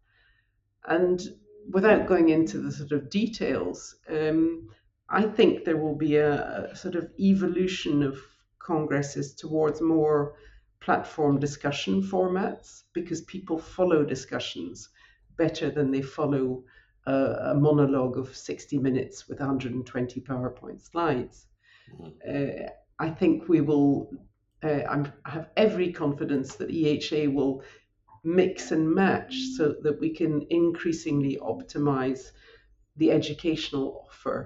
And 0.86 1.20
without 1.68 2.06
going 2.06 2.28
into 2.28 2.58
the 2.58 2.70
sort 2.70 2.92
of 2.92 3.10
details, 3.10 3.96
um, 4.08 4.68
I 5.08 5.24
think 5.26 5.64
there 5.64 5.76
will 5.76 5.96
be 5.96 6.16
a, 6.16 6.70
a, 6.70 6.76
sort 6.76 6.94
of 6.94 7.10
evolution 7.18 8.04
of 8.04 8.16
congresses 8.60 9.34
towards 9.34 9.80
more 9.80 10.36
platform 10.78 11.40
discussion 11.40 12.00
formats 12.00 12.84
because 12.92 13.22
people 13.22 13.58
follow 13.58 14.04
discussions 14.04 14.88
better 15.40 15.70
than 15.70 15.90
they 15.90 16.02
follow 16.02 16.62
a, 17.06 17.14
a 17.52 17.54
monologue 17.54 18.18
of 18.18 18.36
60 18.36 18.78
minutes 18.78 19.26
with 19.26 19.40
120 19.40 20.20
PowerPoint 20.20 20.80
slides. 20.90 21.46
Uh, 22.28 22.68
I 22.98 23.08
think 23.08 23.48
we 23.48 23.60
will. 23.62 24.10
Uh, 24.62 24.82
i 24.94 25.30
have 25.36 25.48
every 25.56 25.90
confidence 25.90 26.56
that 26.56 26.68
EHA 26.68 27.32
will 27.32 27.62
mix 28.22 28.72
and 28.72 28.84
match 29.02 29.34
so 29.56 29.74
that 29.84 29.98
we 29.98 30.10
can 30.20 30.46
increasingly 30.50 31.38
optimize 31.40 32.32
the 32.96 33.10
educational 33.10 34.04
offer. 34.06 34.38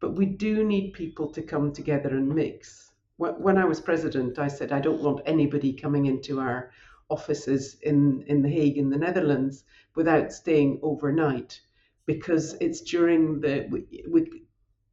But 0.00 0.16
we 0.16 0.24
do 0.24 0.64
need 0.64 0.94
people 1.02 1.30
to 1.32 1.42
come 1.42 1.74
together 1.74 2.08
and 2.08 2.34
mix. 2.34 2.90
When 3.18 3.58
I 3.58 3.66
was 3.66 3.80
president, 3.90 4.38
I 4.38 4.48
said 4.48 4.72
I 4.72 4.80
don't 4.80 5.02
want 5.02 5.20
anybody 5.26 5.74
coming 5.74 6.06
into 6.06 6.40
our 6.40 6.70
offices 7.10 7.76
in, 7.82 8.22
in 8.26 8.42
The 8.42 8.48
Hague 8.48 8.78
in 8.78 8.90
the 8.90 8.98
Netherlands 8.98 9.64
without 9.94 10.32
staying 10.32 10.80
overnight 10.82 11.60
because 12.06 12.54
it's 12.60 12.80
during 12.80 13.40
the 13.40 13.66
we, 13.70 14.04
we 14.08 14.42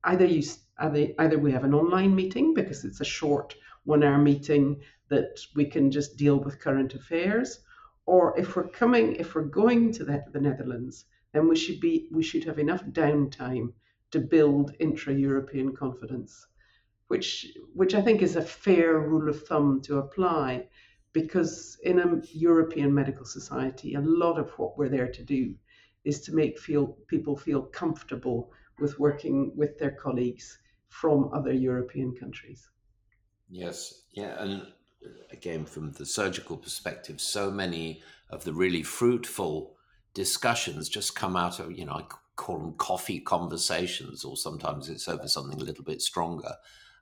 either 0.03 0.25
you 0.25 0.43
either 0.77 1.37
we 1.37 1.51
have 1.51 1.63
an 1.63 1.73
online 1.73 2.13
meeting 2.13 2.53
because 2.53 2.83
it's 2.83 3.01
a 3.01 3.05
short 3.19 3.55
one 3.85 4.03
hour 4.03 4.17
meeting 4.17 4.81
that 5.09 5.39
we 5.55 5.65
can 5.65 5.91
just 5.91 6.17
deal 6.17 6.37
with 6.37 6.59
current 6.59 6.93
affairs 6.93 7.59
or 8.05 8.37
if 8.37 8.55
we're 8.55 8.67
coming 8.67 9.15
if 9.15 9.33
we're 9.33 9.43
going 9.63 9.91
to 9.93 10.03
the, 10.03 10.23
the 10.33 10.41
netherlands 10.41 11.05
then 11.31 11.47
we 11.47 11.55
should 11.55 11.79
be 11.79 12.07
we 12.11 12.23
should 12.23 12.43
have 12.43 12.59
enough 12.59 12.83
downtime 12.85 13.71
to 14.11 14.19
build 14.19 14.73
intra-european 14.79 15.73
confidence 15.73 16.47
which 17.07 17.47
which 17.73 17.95
i 17.95 18.01
think 18.01 18.21
is 18.21 18.35
a 18.35 18.41
fair 18.41 18.99
rule 18.99 19.29
of 19.29 19.47
thumb 19.47 19.81
to 19.81 19.99
apply 19.99 20.67
because 21.19 21.77
in 21.83 21.95
a 21.99 22.07
european 22.47 22.93
medical 22.93 23.25
society 23.25 23.89
a 23.95 24.01
lot 24.01 24.37
of 24.37 24.47
what 24.59 24.77
we're 24.77 24.95
there 24.97 25.11
to 25.17 25.23
do 25.23 25.41
is 26.05 26.21
to 26.21 26.33
make 26.33 26.59
feel 26.59 26.85
people 27.07 27.35
feel 27.35 27.63
comfortable 27.63 28.51
with 28.79 28.99
working 28.99 29.51
with 29.55 29.77
their 29.79 29.91
colleagues 29.91 30.59
from 30.87 31.29
other 31.33 31.51
European 31.51 32.15
countries. 32.15 32.69
Yes, 33.49 34.03
yeah, 34.13 34.41
and 34.41 34.65
again, 35.31 35.65
from 35.65 35.91
the 35.91 36.05
surgical 36.05 36.57
perspective, 36.57 37.19
so 37.19 37.51
many 37.51 38.01
of 38.29 38.43
the 38.43 38.53
really 38.53 38.83
fruitful 38.83 39.75
discussions 40.13 40.87
just 40.89 41.15
come 41.15 41.35
out 41.35 41.59
of, 41.59 41.77
you 41.77 41.85
know, 41.85 41.93
I 41.93 42.05
call 42.35 42.59
them 42.59 42.73
coffee 42.73 43.19
conversations, 43.19 44.23
or 44.23 44.37
sometimes 44.37 44.89
it's 44.89 45.07
over 45.07 45.27
something 45.27 45.59
a 45.59 45.65
little 45.65 45.83
bit 45.83 46.01
stronger. 46.01 46.53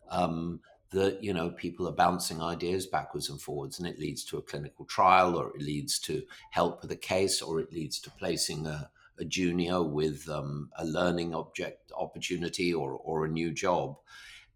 Um, 0.10 0.62
that 0.94 1.24
you 1.24 1.34
know 1.34 1.50
people 1.50 1.88
are 1.88 1.94
bouncing 1.94 2.42
ideas 2.42 2.86
backwards 2.86 3.30
and 3.30 3.42
forwards 3.42 3.80
and 3.80 3.88
it 3.88 4.00
leads 4.00 4.24
to 4.24 4.38
a 4.38 4.42
clinical 4.42 4.86
trial 4.86 5.36
or 5.36 5.50
it 5.50 5.62
leads 5.62 6.00
to 6.00 6.24
help 6.52 6.82
with 6.82 6.92
a 6.92 6.96
case 6.96 7.42
or 7.42 7.60
it 7.60 7.74
leads 7.74 8.00
to 8.00 8.12
placing 8.12 8.66
a, 8.66 8.90
a 9.20 9.26
junior 9.26 9.82
with 9.84 10.30
um, 10.30 10.70
a 10.78 10.86
learning 10.86 11.34
object 11.36 11.92
opportunity 11.98 12.74
or, 12.74 12.94
or 12.94 13.26
a 13.26 13.30
new 13.30 13.52
job. 13.52 13.98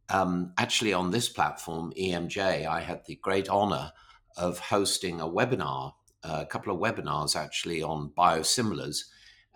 Um, 0.10 0.54
actually, 0.58 0.94
on 0.94 1.12
this 1.12 1.28
platform, 1.28 1.92
EMJ, 2.00 2.66
I 2.66 2.82
had 2.82 3.06
the 3.06 3.16
great 3.16 3.50
honor 3.50 3.92
of 4.38 4.60
hosting 4.60 5.20
a 5.20 5.28
webinar, 5.28 5.94
a 6.24 6.46
couple 6.46 6.74
of 6.74 6.80
webinars 6.80 7.36
actually 7.36 7.82
on 7.82 8.12
biosimilars. 8.18 9.04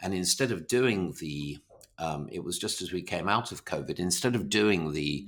And 0.02 0.14
instead 0.14 0.52
of 0.52 0.68
doing 0.68 1.14
the, 1.20 1.60
um, 2.00 2.28
it 2.32 2.44
was 2.44 2.58
just 2.58 2.82
as 2.82 2.92
we 2.92 3.02
came 3.02 3.30
out 3.30 3.52
of 3.52 3.66
COVID, 3.66 4.00
instead 4.00 4.36
of 4.36 4.50
doing 4.50 4.92
the, 4.92 5.28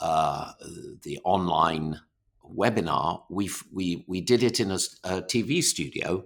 uh, 0.00 0.52
the 1.02 1.18
online 1.24 2.00
webinar, 2.54 3.22
we 3.28 3.50
we 3.72 4.04
we 4.08 4.20
did 4.20 4.42
it 4.42 4.60
in 4.60 4.70
a, 4.70 4.78
a, 5.04 5.22
TV 5.22 5.62
studio, 5.62 6.24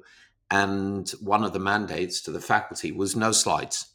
and 0.51 1.11
one 1.21 1.45
of 1.45 1.53
the 1.53 1.59
mandates 1.59 2.21
to 2.23 2.31
the 2.31 2.41
faculty 2.41 2.93
was 2.93 3.17
no 3.17 3.33
slides. 3.33 3.87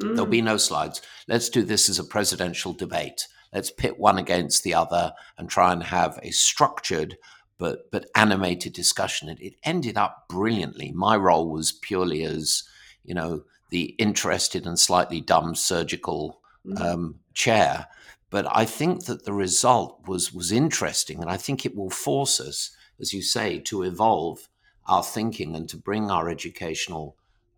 Mm. 0.00 0.14
There'll 0.14 0.26
be 0.26 0.42
no 0.42 0.56
slides. 0.56 1.02
Let's 1.26 1.48
do 1.48 1.62
this 1.62 1.88
as 1.88 1.98
a 1.98 2.04
presidential 2.04 2.72
debate. 2.72 3.26
Let's 3.52 3.70
pit 3.70 3.98
one 3.98 4.18
against 4.18 4.62
the 4.62 4.74
other 4.74 5.14
and 5.36 5.48
try 5.48 5.72
and 5.72 5.82
have 5.82 6.18
a 6.22 6.30
structured 6.30 7.16
but 7.58 7.90
but 7.90 8.06
animated 8.14 8.72
discussion. 8.72 9.28
It, 9.28 9.40
it 9.40 9.54
ended 9.64 9.96
up 9.96 10.26
brilliantly. 10.28 10.92
My 10.92 11.16
role 11.16 11.50
was 11.50 11.72
purely 11.72 12.22
as 12.24 12.64
you 13.04 13.14
know 13.14 13.44
the 13.70 13.94
interested 13.98 14.66
and 14.66 14.78
slightly 14.78 15.20
dumb 15.20 15.54
surgical 15.54 16.40
mm. 16.64 16.80
um, 16.80 17.20
chair 17.34 17.86
but 18.30 18.46
I 18.54 18.64
think 18.64 19.06
that 19.06 19.24
the 19.24 19.32
result 19.32 20.06
was 20.06 20.32
was 20.32 20.52
interesting, 20.52 21.20
and 21.20 21.30
I 21.30 21.36
think 21.36 21.64
it 21.64 21.76
will 21.76 21.90
force 21.90 22.40
us, 22.40 22.76
as 23.00 23.12
you 23.12 23.22
say, 23.22 23.58
to 23.60 23.82
evolve 23.82 24.48
our 24.86 25.02
thinking 25.02 25.54
and 25.54 25.68
to 25.68 25.76
bring 25.76 26.10
our 26.10 26.28
educational 26.28 27.16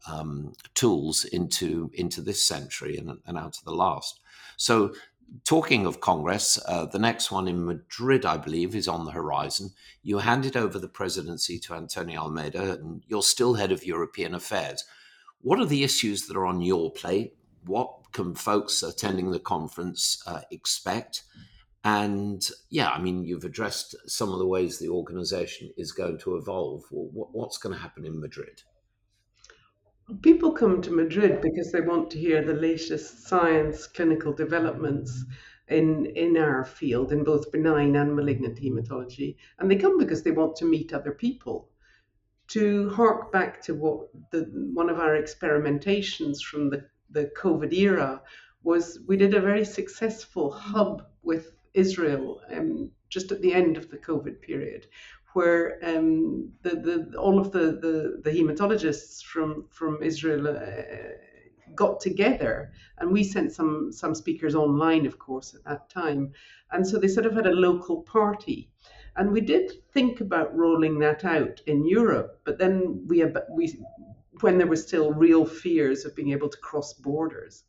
um, 0.09 0.55
tools 0.75 1.25
into 1.25 1.91
into 1.95 2.21
this 2.21 2.45
century 2.45 2.97
and, 2.97 3.19
and 3.27 3.39
out 3.39 3.59
of 3.59 3.65
the 3.65 3.75
last. 3.75 4.21
So, 4.57 4.95
talking 5.45 5.87
of 5.87 6.00
Congress, 6.00 6.59
uh, 6.67 6.87
the 6.87 6.99
next 6.99 7.31
one 7.31 7.49
in 7.49 7.65
Madrid, 7.65 8.25
I 8.25 8.37
believe, 8.37 8.75
is 8.75 8.89
on 8.89 9.05
the 9.05 9.12
horizon. 9.12 9.71
You 10.03 10.19
handed 10.19 10.57
over 10.57 10.79
the 10.79 10.89
presidency 10.89 11.59
to 11.61 11.75
Antonio 11.75 12.23
Almeida, 12.23 12.75
and 12.75 13.03
you're 13.09 13.23
still 13.23 13.55
head 13.55 13.73
of 13.73 13.85
European 13.85 14.35
affairs. 14.35 14.85
What 15.43 15.59
are 15.59 15.67
the 15.67 15.85
issues 15.85 16.27
that 16.27 16.37
are 16.37 16.47
on 16.47 16.61
your 16.61 16.91
plate? 16.91 17.35
What 17.64 18.12
can 18.12 18.35
folks 18.35 18.83
attending 18.83 19.31
the 19.31 19.38
conference 19.38 20.23
uh, 20.26 20.43
expect? 20.50 21.23
And 21.83 22.47
yeah, 22.69 22.90
I 22.90 23.00
mean, 23.00 23.25
you've 23.25 23.45
addressed 23.45 23.95
some 24.07 24.33
of 24.33 24.38
the 24.38 24.47
ways 24.47 24.79
the 24.79 24.90
organization 24.90 25.71
is 25.76 25.93
going 25.93 26.19
to 26.19 26.37
evolve. 26.37 26.85
what's 26.90 27.59
going 27.59 27.75
to 27.75 27.81
happen 27.81 28.05
in 28.05 28.21
Madrid? 28.21 28.62
People 30.23 30.52
come 30.52 30.83
to 30.83 30.90
Madrid 30.90 31.40
because 31.40 31.73
they 31.73 31.81
want 31.81 32.11
to 32.11 32.19
hear 32.19 32.43
the 32.43 32.52
latest 32.52 33.29
science, 33.29 33.87
clinical 33.87 34.33
developments 34.33 35.25
in 35.69 36.07
in 36.07 36.37
our 36.37 36.64
field 36.64 37.12
in 37.12 37.23
both 37.23 37.52
benign 37.52 37.95
and 37.95 38.14
malignant 38.14 38.59
hematology, 38.59 39.37
and 39.59 39.71
they 39.71 39.76
come 39.76 39.97
because 39.99 40.23
they 40.23 40.33
want 40.33 40.57
to 40.57 40.64
meet 40.64 40.93
other 40.93 41.12
people. 41.12 41.71
To 42.49 42.90
hark 42.90 43.31
back 43.31 43.62
to 43.62 43.75
what 43.75 44.09
the 44.33 44.50
one 44.75 44.90
of 44.90 44.99
our 44.99 45.14
experimentations 45.17 46.43
from 46.43 46.71
the 46.71 46.87
the 47.11 47.31
COVID 47.40 47.73
era 47.73 48.23
was 48.62 48.99
we 49.07 49.17
did 49.17 49.35
a 49.35 49.40
very 49.40 49.64
successful 49.64 50.50
hub 50.50 51.07
with 51.23 51.52
Israel 51.75 52.40
um, 52.50 52.90
just 53.09 53.33
at 53.33 53.40
the 53.43 53.52
end 53.52 53.76
of 53.76 53.90
the 53.90 53.99
COVID 53.99 54.40
period, 54.40 54.87
where 55.33 55.79
um, 55.85 56.50
the, 56.62 56.71
the, 56.71 57.19
all 57.19 57.38
of 57.38 57.52
the, 57.52 57.79
the, 57.81 58.21
the 58.25 58.31
hematologists 58.31 59.23
from, 59.23 59.67
from 59.71 60.02
Israel 60.02 60.49
uh, 60.49 60.83
got 61.75 62.00
together 62.00 62.73
and 62.99 63.11
we 63.11 63.23
sent 63.23 63.52
some, 63.52 63.93
some 63.93 64.14
speakers 64.14 64.55
online, 64.55 65.07
of 65.07 65.19
course, 65.19 65.55
at 65.55 65.64
that 65.64 65.88
time. 65.88 66.33
And 66.73 66.87
so 66.87 66.99
they 66.99 67.09
sort 67.09 67.26
of 67.26 67.35
had 67.35 67.47
a 67.47 67.52
local 67.52 68.02
party. 68.02 68.69
And 69.17 69.33
we 69.33 69.40
did 69.40 69.73
think 69.93 70.21
about 70.21 70.57
rolling 70.57 70.99
that 71.00 71.25
out 71.25 71.61
in 71.67 71.87
Europe, 71.87 72.40
but 72.45 72.59
then 72.59 73.05
we, 73.09 73.25
we 73.50 73.76
when 74.42 74.59
there 74.59 74.66
were 74.66 74.76
still 74.76 75.12
real 75.12 75.44
fears 75.44 76.04
of 76.04 76.14
being 76.16 76.32
able 76.32 76.49
to 76.49 76.59
cross 76.59 76.92
borders. 76.94 77.64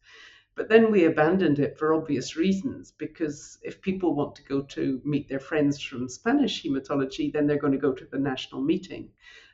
But 0.54 0.68
then 0.68 0.92
we 0.92 1.06
abandoned 1.06 1.60
it 1.60 1.78
for 1.78 1.94
obvious 1.94 2.36
reasons, 2.36 2.92
because 2.92 3.58
if 3.64 3.82
people 3.82 4.16
want 4.16 4.36
to 4.36 4.44
go 4.44 4.62
to 4.62 5.02
meet 5.06 5.30
their 5.30 5.40
friends 5.40 5.82
from 5.82 6.10
Spanish 6.10 6.64
hematology, 6.64 7.32
then 7.32 7.48
they're 7.48 7.58
going 7.58 7.74
to 7.74 7.80
go 7.80 7.94
to 7.94 8.06
the 8.06 8.20
national 8.20 8.62
meeting. 8.62 9.12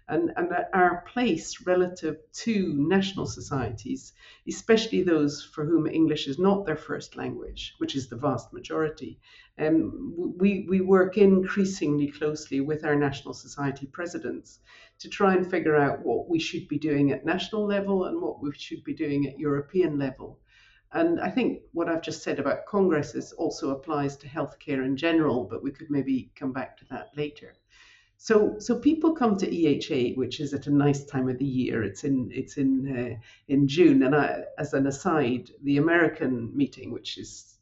And, 0.09 0.31
and 0.37 0.49
our 0.73 1.03
place 1.11 1.61
relative 1.65 2.17
to 2.31 2.73
national 2.77 3.25
societies, 3.25 4.13
especially 4.47 5.03
those 5.03 5.43
for 5.43 5.65
whom 5.65 5.85
English 5.85 6.27
is 6.27 6.39
not 6.39 6.65
their 6.65 6.77
first 6.77 7.17
language, 7.17 7.75
which 7.79 7.93
is 7.93 8.07
the 8.07 8.15
vast 8.15 8.53
majority, 8.53 9.19
um, 9.59 10.13
we, 10.37 10.65
we 10.69 10.79
work 10.79 11.17
increasingly 11.17 12.07
closely 12.07 12.61
with 12.61 12.85
our 12.85 12.95
national 12.95 13.33
society 13.33 13.85
presidents 13.85 14.59
to 14.99 15.09
try 15.09 15.35
and 15.35 15.49
figure 15.49 15.75
out 15.75 16.05
what 16.05 16.29
we 16.29 16.39
should 16.39 16.67
be 16.67 16.79
doing 16.79 17.11
at 17.11 17.25
national 17.25 17.65
level 17.65 18.05
and 18.05 18.21
what 18.21 18.41
we 18.41 18.51
should 18.53 18.83
be 18.83 18.93
doing 18.93 19.27
at 19.27 19.39
European 19.39 19.99
level. 19.99 20.39
And 20.93 21.19
I 21.19 21.29
think 21.29 21.63
what 21.73 21.89
I've 21.89 22.01
just 22.01 22.23
said 22.23 22.39
about 22.39 22.65
congresses 22.65 23.33
also 23.33 23.71
applies 23.71 24.15
to 24.17 24.27
healthcare 24.27 24.85
in 24.85 24.95
general, 24.95 25.43
but 25.43 25.61
we 25.61 25.71
could 25.71 25.89
maybe 25.89 26.31
come 26.35 26.53
back 26.53 26.77
to 26.77 26.85
that 26.91 27.09
later. 27.15 27.55
So, 28.19 28.55
so 28.57 28.79
people 28.79 29.13
come 29.13 29.37
to 29.37 29.47
EHA, 29.47 30.17
which 30.17 30.39
is 30.39 30.53
at 30.53 30.67
a 30.67 30.71
nice 30.71 31.05
time 31.05 31.29
of 31.29 31.37
the 31.37 31.45
year. 31.45 31.83
It's 31.83 32.03
in 32.03 32.29
it's 32.33 32.57
in 32.57 32.71
uh, 32.97 33.19
in 33.47 33.67
June, 33.67 34.03
and 34.03 34.15
I, 34.15 34.43
as 34.57 34.73
an 34.73 34.87
aside, 34.87 35.51
the 35.63 35.77
American 35.77 36.51
meeting, 36.55 36.91
which 36.91 37.17
is 37.19 37.59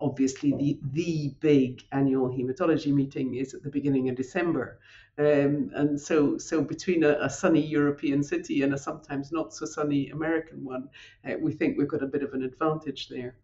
obviously 0.00 0.52
the 0.52 0.78
the 0.92 1.34
big 1.40 1.82
annual 1.90 2.28
hematology 2.28 2.92
meeting, 2.94 3.34
is 3.34 3.52
at 3.52 3.62
the 3.62 3.70
beginning 3.70 4.08
of 4.08 4.16
December. 4.16 4.78
Um, 5.18 5.72
and 5.74 6.00
so, 6.00 6.38
so 6.38 6.62
between 6.62 7.02
a, 7.02 7.18
a, 7.20 7.28
sunny 7.28 7.60
European 7.60 8.22
city 8.22 8.62
and 8.62 8.72
a 8.72 8.78
sometimes 8.78 9.32
not 9.32 9.52
so 9.52 9.66
sunny 9.66 10.10
American 10.10 10.64
one, 10.64 10.88
uh, 11.28 11.34
we 11.40 11.52
think 11.52 11.76
we've 11.76 11.88
got 11.88 12.04
a 12.04 12.06
bit 12.06 12.22
of 12.22 12.34
an 12.34 12.44
advantage 12.44 13.08
there. 13.08 13.34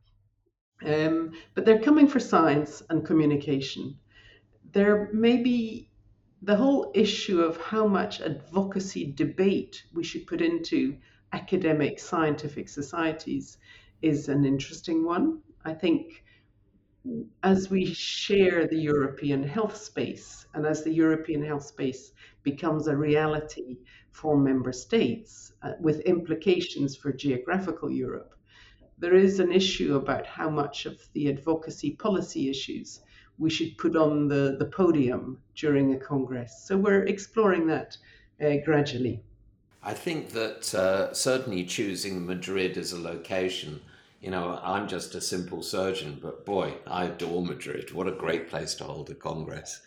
Um, 0.87 1.33
but 1.55 1.65
they're 1.65 1.81
coming 1.81 2.07
for 2.07 2.21
science 2.21 2.81
and 2.91 3.05
communication. 3.05 3.99
There 4.71 5.11
may 5.13 5.39
be 5.39 5.91
the 6.45 6.57
whole 6.57 6.91
issue 6.95 7.41
of 7.41 7.57
how 7.57 7.87
much 7.87 8.21
advocacy 8.21 9.11
debate 9.13 9.83
we 9.95 10.05
should 10.05 10.27
put 10.27 10.43
into 10.43 10.95
academic 11.33 11.99
scientific 11.99 12.69
societies 12.69 13.57
is 14.03 14.29
an 14.29 14.45
interesting 14.45 15.07
one. 15.07 15.41
I 15.65 15.73
think 15.73 16.23
as 17.43 17.71
we 17.71 17.87
share 17.87 18.67
the 18.67 18.79
European 18.79 19.43
health 19.43 19.75
space 19.75 20.47
and 20.53 20.67
as 20.67 20.85
the 20.85 20.93
European 20.93 21.43
health 21.43 21.65
space 21.65 22.13
becomes 22.43 22.89
a 22.89 22.97
reality 22.97 23.79
for 24.11 24.37
member 24.37 24.73
states 24.73 25.55
uh, 25.63 25.73
with 25.81 26.01
implications 26.01 26.95
for 26.95 27.11
geographical 27.11 27.91
Europe, 27.91 28.35
there 28.99 29.15
is 29.15 29.41
an 29.41 29.51
issue 29.51 29.97
about 29.97 30.27
how 30.27 30.51
much 30.51 30.85
of 30.85 31.01
the 31.15 31.31
advocacy 31.31 31.93
policy 31.93 32.51
issues 32.51 33.01
we 33.39 33.51
should 33.51 33.77
put 33.79 33.97
on 33.97 34.29
the, 34.29 34.57
the 34.59 34.67
podium 34.67 35.39
during 35.55 35.95
a 35.95 35.99
congress. 35.99 36.65
So 36.65 36.77
we're 36.77 37.05
exploring 37.05 37.67
that 37.69 37.97
uh, 38.45 38.57
gradually. 38.65 39.23
I 39.83 39.93
think 39.93 40.31
that 40.31 40.75
uh, 40.75 41.13
certainly 41.13 41.65
choosing 41.65 42.27
Madrid 42.27 42.79
as 42.79 42.93
a 42.93 43.01
location 43.01 43.81
you 44.25 44.31
know, 44.31 44.59
I'm 44.63 44.89
just 44.89 45.15
a 45.15 45.21
simple 45.21 45.63
surgeon, 45.63 46.19
but 46.23 46.47
boy, 46.47 46.73
I 46.87 47.05
adore 47.05 47.45
Madrid. 47.45 47.93
What 47.93 48.09
a 48.09 48.13
great 48.13 48.49
place 48.49 48.75
to 48.77 48.85
hold 48.85 49.11
a 49.11 49.15
congress. 49.15 49.83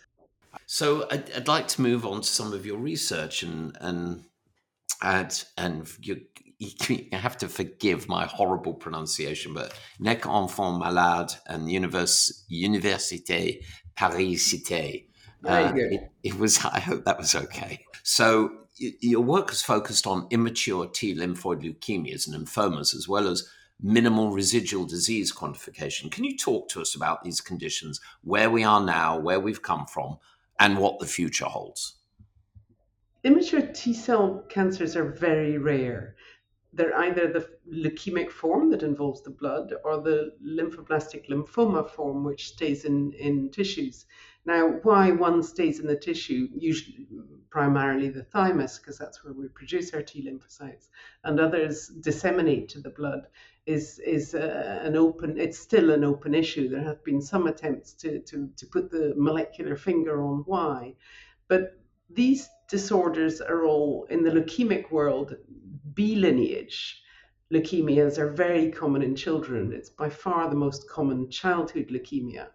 So 0.64 1.08
I'd, 1.10 1.32
I'd 1.32 1.48
like 1.48 1.66
to 1.68 1.80
move 1.82 2.06
on 2.06 2.20
to 2.20 2.28
some 2.28 2.52
of 2.52 2.64
your 2.64 2.78
research 2.78 3.42
and 3.42 3.76
and 3.80 4.26
add 5.02 5.34
and 5.56 5.88
you, 6.00 6.20
you 6.58 7.06
have 7.12 7.36
to 7.38 7.48
forgive 7.48 8.08
my 8.08 8.26
horrible 8.26 8.74
pronunciation, 8.74 9.54
but 9.54 9.78
Nec 10.00 10.26
Enfant 10.26 10.78
Malade 10.78 11.32
and 11.46 11.70
Univers, 11.70 12.44
Université 12.50 13.62
Paris 13.94 14.52
Cité. 14.52 15.06
Uh, 15.44 15.72
it, 15.74 16.10
it 16.24 16.38
was. 16.38 16.64
I 16.64 16.80
hope 16.80 17.04
that 17.04 17.18
was 17.18 17.34
okay. 17.34 17.84
So 18.02 18.50
your 18.78 19.20
work 19.20 19.50
has 19.50 19.62
focused 19.62 20.06
on 20.06 20.26
immature 20.30 20.86
T 20.86 21.14
lymphoid 21.14 21.62
leukemias 21.62 22.26
and 22.26 22.34
lymphomas, 22.34 22.94
as 22.94 23.08
well 23.08 23.28
as 23.28 23.48
minimal 23.80 24.32
residual 24.32 24.84
disease 24.84 25.32
quantification. 25.32 26.10
Can 26.10 26.24
you 26.24 26.36
talk 26.36 26.68
to 26.70 26.80
us 26.80 26.96
about 26.96 27.22
these 27.22 27.40
conditions, 27.40 28.00
where 28.22 28.50
we 28.50 28.64
are 28.64 28.84
now, 28.84 29.18
where 29.18 29.38
we've 29.38 29.62
come 29.62 29.86
from, 29.86 30.18
and 30.58 30.78
what 30.78 30.98
the 30.98 31.06
future 31.06 31.44
holds? 31.44 31.94
Immature 33.24 33.62
T 33.62 33.94
cell 33.94 34.44
cancers 34.48 34.96
are 34.96 35.10
very 35.10 35.58
rare. 35.58 36.14
They're 36.72 36.96
either 36.96 37.32
the 37.32 37.48
leukemic 37.70 38.30
form 38.30 38.70
that 38.70 38.82
involves 38.82 39.22
the 39.22 39.30
blood 39.30 39.72
or 39.84 40.00
the 40.00 40.34
lymphoblastic 40.44 41.28
lymphoma 41.28 41.88
form, 41.88 42.24
which 42.24 42.48
stays 42.48 42.84
in, 42.84 43.12
in 43.12 43.50
tissues. 43.50 44.06
Now, 44.44 44.78
why 44.82 45.10
one 45.10 45.42
stays 45.42 45.80
in 45.80 45.86
the 45.86 45.96
tissue 45.96 46.48
usually 46.54 47.06
primarily 47.50 48.08
the 48.08 48.22
thymus, 48.22 48.78
because 48.78 48.98
that's 48.98 49.24
where 49.24 49.32
we 49.32 49.48
produce 49.48 49.92
our 49.92 50.02
T 50.02 50.22
lymphocytes, 50.26 50.88
and 51.24 51.40
others 51.40 51.88
disseminate 51.88 52.68
to 52.70 52.80
the 52.80 52.90
blood, 52.90 53.26
is 53.66 53.98
is 53.98 54.34
uh, 54.34 54.80
an 54.82 54.96
open. 54.96 55.38
It's 55.38 55.58
still 55.58 55.90
an 55.90 56.04
open 56.04 56.34
issue. 56.34 56.68
There 56.68 56.82
have 56.82 57.04
been 57.04 57.20
some 57.20 57.46
attempts 57.46 57.92
to 57.94 58.20
to 58.20 58.48
to 58.56 58.66
put 58.66 58.90
the 58.90 59.14
molecular 59.16 59.76
finger 59.76 60.22
on 60.22 60.44
why, 60.46 60.94
but 61.48 61.78
these 62.08 62.48
disorders 62.68 63.40
are 63.40 63.64
all 63.64 64.06
in 64.10 64.22
the 64.22 64.30
leukemic 64.30 64.90
world 64.90 65.34
B 65.94 66.14
lineage. 66.14 67.02
Leukemias 67.52 68.18
are 68.18 68.30
very 68.30 68.70
common 68.70 69.02
in 69.02 69.16
children. 69.16 69.72
It's 69.72 69.90
by 69.90 70.10
far 70.10 70.50
the 70.50 70.56
most 70.56 70.88
common 70.88 71.30
childhood 71.30 71.88
leukemia. 71.88 72.48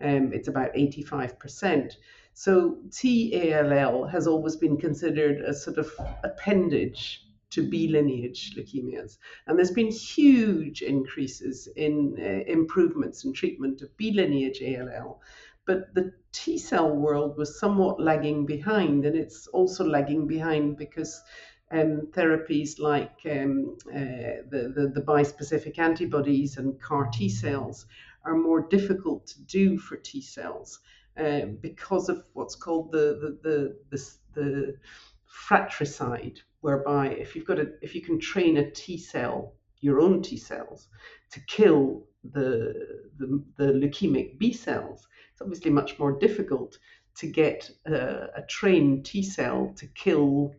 Um, 0.00 0.32
it's 0.32 0.48
about 0.48 0.74
85%. 0.74 1.94
So 2.34 2.78
TALL 2.90 4.06
has 4.06 4.26
always 4.26 4.56
been 4.56 4.76
considered 4.76 5.40
a 5.40 5.54
sort 5.54 5.78
of 5.78 5.90
appendage 6.24 7.24
to 7.50 7.62
B 7.62 7.88
lineage 7.88 8.54
leukemias. 8.56 9.18
And 9.46 9.56
there's 9.56 9.70
been 9.70 9.90
huge 9.90 10.82
increases 10.82 11.68
in 11.76 12.16
uh, 12.18 12.50
improvements 12.50 13.24
in 13.24 13.32
treatment 13.32 13.80
of 13.80 13.96
B 13.96 14.10
lineage 14.10 14.60
ALL. 14.60 15.22
But 15.66 15.94
the 15.94 16.12
T 16.32 16.58
cell 16.58 16.94
world 16.94 17.36
was 17.36 17.58
somewhat 17.58 18.00
lagging 18.00 18.44
behind, 18.46 19.04
and 19.04 19.16
it's 19.16 19.46
also 19.48 19.84
lagging 19.84 20.26
behind 20.26 20.76
because 20.76 21.22
um, 21.70 22.08
therapies 22.12 22.78
like 22.78 23.18
um, 23.30 23.76
uh, 23.88 24.44
the, 24.50 24.72
the, 24.74 24.92
the 24.94 25.00
bispecific 25.02 25.78
antibodies 25.78 26.58
and 26.58 26.80
CAR 26.80 27.08
T 27.12 27.28
cells 27.28 27.86
are 28.24 28.36
more 28.36 28.62
difficult 28.68 29.26
to 29.28 29.42
do 29.42 29.78
for 29.78 29.96
T 29.96 30.20
cells 30.20 30.80
uh, 31.18 31.46
because 31.60 32.08
of 32.08 32.24
what's 32.32 32.54
called 32.54 32.92
the, 32.92 33.38
the, 33.42 33.48
the, 33.48 33.76
the, 33.90 34.40
the 34.40 34.76
fratricide, 35.24 36.40
whereby 36.60 37.08
if 37.08 37.34
you've 37.34 37.46
got 37.46 37.58
a, 37.58 37.72
if 37.82 37.94
you 37.94 38.00
can 38.00 38.18
train 38.18 38.56
a 38.56 38.70
T 38.70 38.96
cell, 38.98 39.54
your 39.84 40.00
own 40.00 40.22
T 40.22 40.36
cells, 40.36 40.88
to 41.32 41.40
kill 41.40 42.06
the, 42.32 42.74
the, 43.18 43.44
the 43.56 43.66
leukemic 43.66 44.38
B 44.38 44.52
cells, 44.52 45.06
it's 45.32 45.42
obviously 45.42 45.70
much 45.70 45.98
more 45.98 46.12
difficult 46.12 46.78
to 47.16 47.26
get 47.26 47.70
a, 47.86 48.28
a 48.36 48.42
trained 48.48 49.04
T 49.04 49.22
cell 49.22 49.72
to 49.76 49.86
kill 49.88 50.54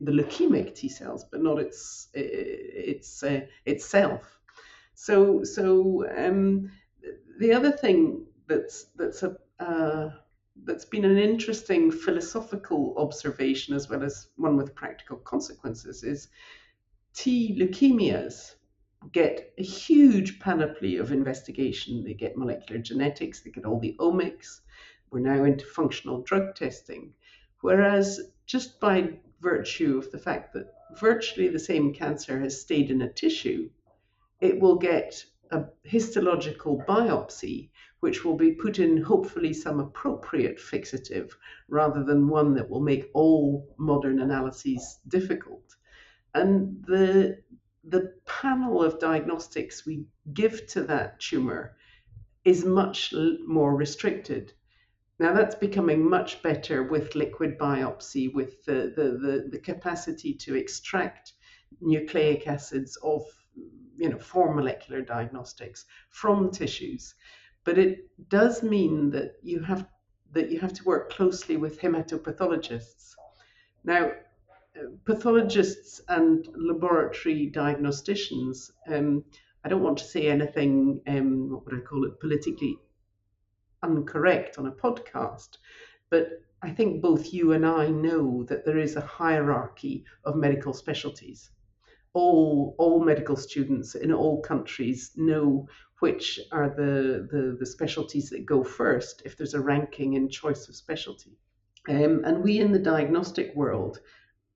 the 0.00 0.12
leukemic 0.12 0.74
T 0.74 0.88
cells, 0.88 1.24
but 1.30 1.42
not 1.42 1.58
its 1.58 2.08
its 2.14 3.22
uh, 3.22 3.40
itself. 3.66 4.38
So 4.94 5.42
so 5.42 6.06
um, 6.16 6.70
the 7.40 7.52
other 7.52 7.72
thing 7.72 8.26
that's 8.46 8.86
that's 8.96 9.22
a 9.24 9.36
uh, 9.58 10.10
that's 10.64 10.84
been 10.84 11.04
an 11.04 11.18
interesting 11.18 11.90
philosophical 11.90 12.94
observation 12.96 13.74
as 13.74 13.88
well 13.88 14.04
as 14.04 14.28
one 14.36 14.56
with 14.56 14.74
practical 14.74 15.16
consequences 15.16 16.04
is 16.04 16.28
T 17.14 17.56
leukemias 17.60 18.54
get 19.12 19.52
a 19.58 19.62
huge 19.62 20.40
panoply 20.40 20.96
of 20.96 21.12
investigation. 21.12 22.04
They 22.04 22.14
get 22.14 22.36
molecular 22.36 22.80
genetics, 22.80 23.40
they 23.40 23.50
get 23.50 23.64
all 23.64 23.80
the 23.80 23.96
omics. 23.98 24.60
We're 25.10 25.20
now 25.20 25.44
into 25.44 25.64
functional 25.64 26.22
drug 26.22 26.54
testing. 26.54 27.14
Whereas 27.60 28.20
just 28.46 28.78
by 28.80 29.18
virtue 29.40 29.98
of 29.98 30.10
the 30.10 30.18
fact 30.18 30.52
that 30.52 30.72
virtually 30.98 31.48
the 31.48 31.58
same 31.58 31.94
cancer 31.94 32.38
has 32.40 32.60
stayed 32.60 32.90
in 32.90 33.02
a 33.02 33.12
tissue, 33.12 33.70
it 34.40 34.60
will 34.60 34.76
get 34.76 35.24
a 35.50 35.64
histological 35.84 36.82
biopsy, 36.86 37.70
which 38.00 38.24
will 38.24 38.36
be 38.36 38.52
put 38.52 38.78
in 38.78 39.02
hopefully 39.02 39.52
some 39.52 39.80
appropriate 39.80 40.58
fixative 40.58 41.32
rather 41.68 42.04
than 42.04 42.28
one 42.28 42.54
that 42.54 42.68
will 42.68 42.80
make 42.80 43.10
all 43.14 43.74
modern 43.78 44.20
analyses 44.20 45.00
difficult. 45.08 45.76
And 46.34 46.84
the, 46.86 47.38
the 47.88 48.14
panel 48.26 48.82
of 48.82 48.98
diagnostics 48.98 49.86
we 49.86 50.04
give 50.32 50.66
to 50.68 50.82
that 50.84 51.20
tumor 51.20 51.76
is 52.44 52.64
much 52.64 53.14
more 53.46 53.74
restricted. 53.74 54.52
Now 55.18 55.32
that's 55.34 55.54
becoming 55.54 56.08
much 56.08 56.42
better 56.42 56.82
with 56.82 57.14
liquid 57.14 57.58
biopsy, 57.58 58.32
with 58.32 58.64
the, 58.64 58.92
the, 58.94 59.18
the, 59.18 59.48
the 59.50 59.58
capacity 59.58 60.34
to 60.34 60.54
extract 60.54 61.32
nucleic 61.80 62.46
acids 62.46 62.96
of 63.02 63.22
you 63.96 64.08
know, 64.08 64.18
for 64.18 64.54
molecular 64.54 65.02
diagnostics 65.02 65.84
from 66.10 66.50
tissues. 66.50 67.14
But 67.64 67.78
it 67.78 68.08
does 68.28 68.62
mean 68.62 69.10
that 69.10 69.32
you 69.42 69.60
have 69.60 69.86
that 70.32 70.50
you 70.50 70.60
have 70.60 70.74
to 70.74 70.84
work 70.84 71.10
closely 71.10 71.56
with 71.56 71.80
hematopathologists. 71.80 73.14
Now, 73.82 74.12
pathologists 75.04 76.00
and 76.08 76.48
laboratory 76.54 77.50
diagnosticians, 77.54 78.70
um, 78.88 79.24
I 79.64 79.68
don't 79.68 79.82
want 79.82 79.98
to 79.98 80.04
say 80.04 80.28
anything, 80.28 81.00
um, 81.06 81.50
what 81.50 81.64
would 81.64 81.74
I 81.74 81.80
call 81.80 82.04
it, 82.04 82.20
politically 82.20 82.78
incorrect 83.82 84.58
on 84.58 84.66
a 84.66 84.72
podcast, 84.72 85.58
but 86.10 86.42
I 86.62 86.70
think 86.70 87.00
both 87.00 87.32
you 87.32 87.52
and 87.52 87.64
I 87.64 87.88
know 87.88 88.44
that 88.44 88.64
there 88.64 88.78
is 88.78 88.96
a 88.96 89.00
hierarchy 89.00 90.04
of 90.24 90.36
medical 90.36 90.72
specialties 90.72 91.50
all 92.14 92.74
all 92.78 93.04
medical 93.04 93.36
students 93.36 93.94
in 93.94 94.12
all 94.12 94.40
countries 94.40 95.12
know 95.16 95.68
which 96.00 96.40
are 96.52 96.68
the, 96.68 97.28
the, 97.30 97.56
the 97.58 97.66
specialties 97.66 98.30
that 98.30 98.46
go 98.46 98.62
first 98.62 99.22
if 99.24 99.36
there's 99.36 99.54
a 99.54 99.60
ranking 99.60 100.14
in 100.14 100.28
choice 100.28 100.68
of 100.68 100.76
specialty. 100.76 101.36
Um, 101.88 102.22
and 102.24 102.42
we 102.42 102.58
in 102.60 102.72
the 102.72 102.78
diagnostic 102.78 103.54
world 103.54 104.00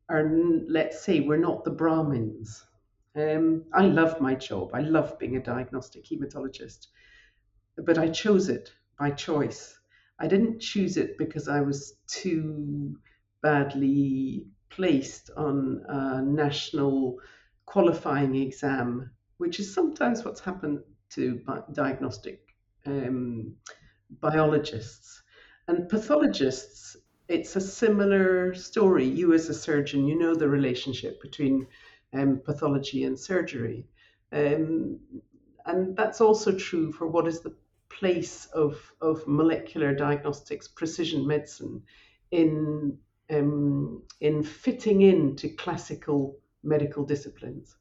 are, 0.09 0.31
let's 0.69 1.05
say, 1.05 1.21
we're 1.21 1.37
not 1.37 1.65
the 1.65 1.71
Brahmins. 1.71 2.65
Um, 3.15 3.65
I 3.73 3.83
love 3.87 4.21
my 4.21 4.35
job. 4.35 4.71
I 4.73 4.81
love 4.81 5.19
being 5.19 5.37
a 5.37 5.43
diagnostic 5.43 6.07
hematologist, 6.07 6.89
but 7.77 7.99
I 7.99 8.09
chose 8.09 8.49
it 8.49 8.73
by 8.99 9.11
choice. 9.11 9.79
I 10.19 10.29
didn't 10.29 10.61
choose 10.61 10.97
it 10.97 11.19
because 11.19 11.49
I 11.49 11.61
was 11.61 11.95
too 12.07 12.97
badly 13.43 14.47
placed 14.71 15.31
on 15.37 15.83
a 15.89 16.23
national 16.23 17.19
qualifying 17.67 18.37
exam, 18.37 19.11
which 19.39 19.61
is 19.61 19.75
sometimes 19.75 20.25
what's 20.25 20.41
happened 20.41 20.81
to 21.11 21.41
diagnostic 21.73 22.41
um, 22.87 23.55
biologists. 24.21 25.23
And 25.69 25.89
pathologists, 25.89 26.97
it's 27.29 27.57
a 27.57 27.61
similar 27.61 28.55
story. 28.55 29.07
You, 29.07 29.33
as 29.33 29.49
a 29.49 29.55
surgeon, 29.55 30.07
you 30.07 30.19
know 30.19 30.35
the 30.35 30.49
relationship 30.49 31.21
between 31.23 31.67
um, 32.13 32.41
pathology 32.45 33.05
and 33.05 33.19
surgery. 33.19 33.87
Um, 34.33 34.99
and 35.67 35.97
that's 35.97 36.21
also 36.21 36.57
true 36.57 36.93
for 36.93 37.07
what 37.07 37.27
is 37.27 37.41
the 37.41 37.55
place 37.89 38.47
of, 38.47 38.93
of 39.01 39.27
molecular 39.27 39.95
diagnostics, 39.95 40.67
precision 40.67 41.27
medicine, 41.27 41.83
in, 42.31 42.99
um, 43.31 44.03
in 44.21 44.43
fitting 44.43 45.03
into 45.03 45.49
classical 45.51 46.39
medical 46.63 47.05
disciplines. 47.05 47.77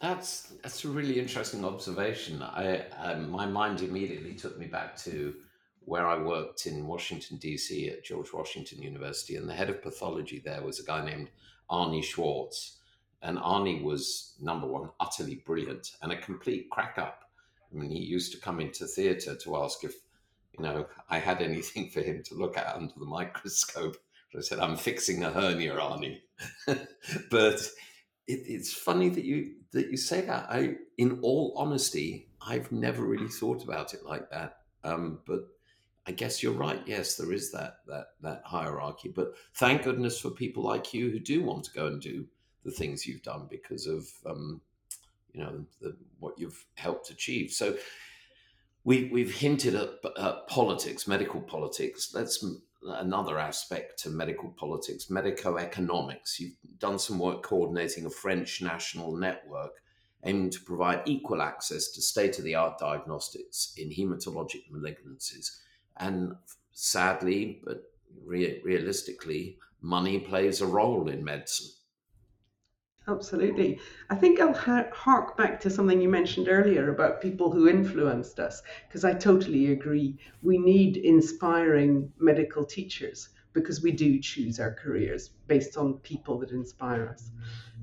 That's 0.00 0.54
that's 0.62 0.82
a 0.86 0.88
really 0.88 1.20
interesting 1.20 1.62
observation. 1.62 2.42
I 2.42 2.86
um, 3.02 3.30
my 3.30 3.44
mind 3.44 3.82
immediately 3.82 4.32
took 4.34 4.58
me 4.58 4.66
back 4.66 4.96
to 4.98 5.34
where 5.90 6.06
I 6.06 6.16
worked 6.16 6.66
in 6.66 6.86
Washington 6.86 7.36
D.C. 7.38 7.88
at 7.88 8.04
George 8.04 8.32
Washington 8.32 8.80
University, 8.80 9.34
and 9.34 9.48
the 9.48 9.54
head 9.54 9.68
of 9.68 9.82
pathology 9.82 10.38
there 10.38 10.62
was 10.62 10.78
a 10.78 10.84
guy 10.84 11.04
named 11.04 11.30
Arnie 11.68 12.04
Schwartz, 12.04 12.76
and 13.22 13.36
Arnie 13.36 13.82
was 13.82 14.34
number 14.40 14.68
one, 14.68 14.90
utterly 15.00 15.42
brilliant 15.44 15.96
and 16.00 16.12
a 16.12 16.16
complete 16.16 16.70
crack 16.70 16.96
up. 16.96 17.24
I 17.72 17.76
mean, 17.76 17.90
he 17.90 17.98
used 17.98 18.30
to 18.30 18.38
come 18.38 18.60
into 18.60 18.86
theatre 18.86 19.34
to 19.34 19.56
ask 19.56 19.82
if 19.82 19.94
you 20.56 20.62
know 20.62 20.86
I 21.08 21.18
had 21.18 21.42
anything 21.42 21.90
for 21.90 22.02
him 22.02 22.22
to 22.26 22.36
look 22.36 22.56
at 22.56 22.76
under 22.76 22.94
the 22.96 23.04
microscope. 23.04 23.96
I 24.38 24.42
said, 24.42 24.60
"I'm 24.60 24.76
fixing 24.76 25.24
a 25.24 25.32
hernia, 25.32 25.74
Arnie," 25.74 26.20
but 26.66 27.60
it, 28.28 28.40
it's 28.46 28.72
funny 28.72 29.08
that 29.08 29.24
you 29.24 29.54
that 29.72 29.90
you 29.90 29.96
say 29.96 30.20
that. 30.20 30.46
I, 30.48 30.76
in 30.98 31.18
all 31.22 31.52
honesty, 31.56 32.28
I've 32.40 32.70
never 32.70 33.02
really 33.02 33.26
thought 33.26 33.64
about 33.64 33.92
it 33.92 34.04
like 34.04 34.30
that. 34.30 34.58
Um, 34.84 35.18
but 35.26 35.48
I 36.10 36.12
guess 36.12 36.42
you're 36.42 36.52
right. 36.52 36.82
Yes, 36.86 37.14
there 37.14 37.32
is 37.32 37.52
that 37.52 37.76
that 37.86 38.06
that 38.20 38.42
hierarchy. 38.44 39.12
But 39.14 39.34
thank 39.54 39.84
goodness 39.84 40.18
for 40.18 40.30
people 40.30 40.64
like 40.64 40.92
you 40.92 41.08
who 41.08 41.20
do 41.20 41.44
want 41.44 41.62
to 41.66 41.72
go 41.72 41.86
and 41.86 42.02
do 42.02 42.26
the 42.64 42.72
things 42.72 43.06
you've 43.06 43.22
done 43.22 43.46
because 43.48 43.86
of 43.86 44.08
um, 44.26 44.60
you 45.32 45.40
know 45.40 45.64
the, 45.80 45.96
what 46.18 46.36
you've 46.36 46.66
helped 46.74 47.10
achieve. 47.10 47.52
So 47.52 47.76
we 48.82 49.08
we've 49.12 49.32
hinted 49.32 49.76
at, 49.76 50.48
politics, 50.48 51.06
medical 51.06 51.40
politics. 51.40 52.12
Let's 52.12 52.44
another 52.82 53.38
aspect 53.38 54.02
to 54.02 54.10
medical 54.10 54.48
politics, 54.50 55.10
medico-economics. 55.10 56.40
You've 56.40 56.56
done 56.80 56.98
some 56.98 57.20
work 57.20 57.44
coordinating 57.44 58.06
a 58.06 58.10
French 58.10 58.60
national 58.60 59.14
network 59.14 59.74
aiming 60.24 60.50
to 60.50 60.60
provide 60.62 61.02
equal 61.06 61.40
access 61.40 61.92
to 61.92 62.02
state-of-the-art 62.02 62.78
diagnostics 62.78 63.74
in 63.76 63.90
hematologic 63.90 64.64
malignancies. 64.72 65.60
And 65.96 66.36
sadly, 66.72 67.60
but 67.64 67.82
re- 68.24 68.60
realistically, 68.64 69.58
money 69.80 70.18
plays 70.20 70.60
a 70.60 70.66
role 70.66 71.08
in 71.08 71.24
medicine. 71.24 71.70
Absolutely. 73.08 73.80
I 74.08 74.14
think 74.14 74.38
I'll 74.38 74.52
ha- 74.52 74.90
hark 74.92 75.36
back 75.36 75.58
to 75.60 75.70
something 75.70 76.00
you 76.00 76.08
mentioned 76.08 76.48
earlier 76.48 76.90
about 76.90 77.20
people 77.20 77.50
who 77.50 77.68
influenced 77.68 78.38
us, 78.38 78.62
because 78.86 79.04
I 79.04 79.14
totally 79.14 79.72
agree. 79.72 80.18
We 80.42 80.58
need 80.58 80.96
inspiring 80.96 82.12
medical 82.18 82.64
teachers 82.64 83.30
because 83.52 83.82
we 83.82 83.90
do 83.90 84.20
choose 84.20 84.60
our 84.60 84.72
careers 84.72 85.30
based 85.48 85.76
on 85.76 85.98
people 85.98 86.38
that 86.38 86.52
inspire 86.52 87.08
us. 87.08 87.32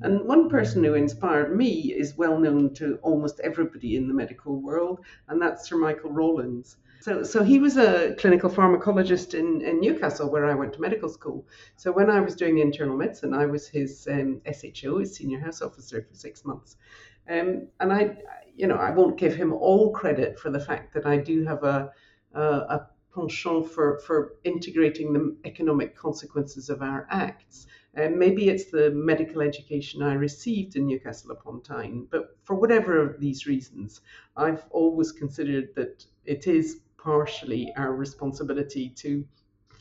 And 0.01 0.25
one 0.25 0.49
person 0.49 0.83
who 0.83 0.93
inspired 0.93 1.57
me 1.57 1.93
is 1.93 2.15
well 2.15 2.39
known 2.39 2.73
to 2.75 2.97
almost 3.01 3.39
everybody 3.41 3.95
in 3.95 4.07
the 4.07 4.13
medical 4.13 4.61
world, 4.61 5.03
and 5.27 5.41
that's 5.41 5.67
Sir 5.67 5.77
Michael 5.77 6.11
Rawlins. 6.11 6.77
So, 6.99 7.23
so 7.23 7.43
he 7.43 7.59
was 7.59 7.77
a 7.77 8.15
clinical 8.17 8.49
pharmacologist 8.49 9.33
in, 9.33 9.61
in 9.61 9.79
Newcastle, 9.79 10.29
where 10.29 10.45
I 10.45 10.55
went 10.55 10.73
to 10.73 10.81
medical 10.81 11.09
school. 11.09 11.47
So 11.75 11.91
when 11.91 12.09
I 12.09 12.19
was 12.19 12.35
doing 12.35 12.57
internal 12.57 12.97
medicine, 12.97 13.33
I 13.33 13.45
was 13.45 13.67
his 13.67 14.07
um, 14.11 14.41
SHO, 14.45 14.99
his 14.99 15.15
senior 15.15 15.39
house 15.39 15.61
officer 15.61 16.01
for 16.01 16.15
six 16.15 16.43
months. 16.43 16.75
Um, 17.29 17.67
and 17.79 17.93
I, 17.93 18.17
you 18.55 18.67
know, 18.67 18.75
I 18.75 18.91
won't 18.91 19.17
give 19.17 19.35
him 19.35 19.53
all 19.53 19.91
credit 19.91 20.39
for 20.39 20.49
the 20.49 20.59
fact 20.59 20.93
that 20.93 21.05
I 21.05 21.17
do 21.17 21.43
have 21.45 21.63
a, 21.63 21.91
a, 22.33 22.41
a 22.41 22.87
penchant 23.13 23.69
for, 23.69 23.99
for 23.99 24.35
integrating 24.43 25.13
the 25.13 25.35
economic 25.45 25.95
consequences 25.95 26.69
of 26.69 26.81
our 26.81 27.07
acts. 27.09 27.67
And 27.93 28.17
maybe 28.17 28.49
it's 28.49 28.69
the 28.69 28.91
medical 28.91 29.41
education 29.41 30.03
I 30.03 30.13
received 30.13 30.75
in 30.75 30.85
Newcastle 30.85 31.31
upon 31.31 31.61
Tyne, 31.61 32.07
but 32.11 32.37
for 32.43 32.55
whatever 32.55 33.01
of 33.01 33.19
these 33.19 33.47
reasons, 33.47 34.01
I've 34.35 34.63
always 34.69 35.11
considered 35.11 35.73
that 35.75 36.05
it 36.25 36.45
is 36.45 36.81
partially 37.07 37.73
our 37.77 37.93
responsibility 37.95 38.89
to 38.89 39.25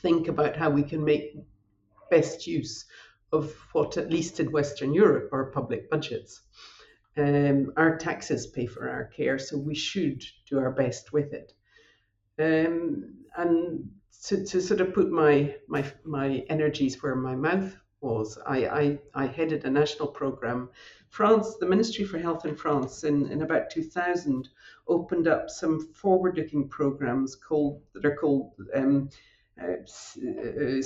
think 0.00 0.28
about 0.28 0.56
how 0.56 0.70
we 0.70 0.84
can 0.84 1.04
make 1.04 1.36
best 2.08 2.46
use 2.46 2.84
of 3.32 3.52
what, 3.72 3.96
at 3.96 4.12
least 4.12 4.38
in 4.38 4.52
Western 4.52 4.94
Europe, 4.94 5.32
are 5.32 5.50
public 5.50 5.90
budgets. 5.90 6.42
Um, 7.16 7.72
our 7.76 7.96
taxes 7.96 8.46
pay 8.46 8.66
for 8.66 8.88
our 8.88 9.06
care, 9.06 9.40
so 9.40 9.58
we 9.58 9.74
should 9.74 10.22
do 10.48 10.60
our 10.60 10.70
best 10.70 11.12
with 11.12 11.32
it. 11.32 11.52
Um, 12.38 13.24
and 13.36 13.90
to, 14.26 14.44
to 14.44 14.60
sort 14.60 14.80
of 14.80 14.94
put 14.94 15.10
my, 15.10 15.56
my, 15.66 15.84
my 16.04 16.44
energies 16.48 17.02
where 17.02 17.16
my 17.16 17.34
mouth 17.34 17.76
was, 18.06 18.38
I, 18.46 18.58
I, 18.66 18.98
I 19.14 19.26
headed 19.26 19.64
a 19.64 19.70
national 19.70 20.08
program. 20.08 20.70
France, 21.10 21.56
the 21.56 21.66
Ministry 21.66 22.04
for 22.04 22.18
Health 22.18 22.44
in 22.44 22.54
France, 22.54 23.04
in, 23.04 23.26
in 23.30 23.42
about 23.42 23.70
2000, 23.70 24.48
opened 24.86 25.26
up 25.28 25.50
some 25.50 25.92
forward-looking 25.92 26.68
programs 26.68 27.34
called 27.34 27.82
that 27.92 28.04
are 28.04 28.16
called 28.16 28.52
um, 28.74 29.08
uh, 29.60 29.66
uh, 29.66 30.80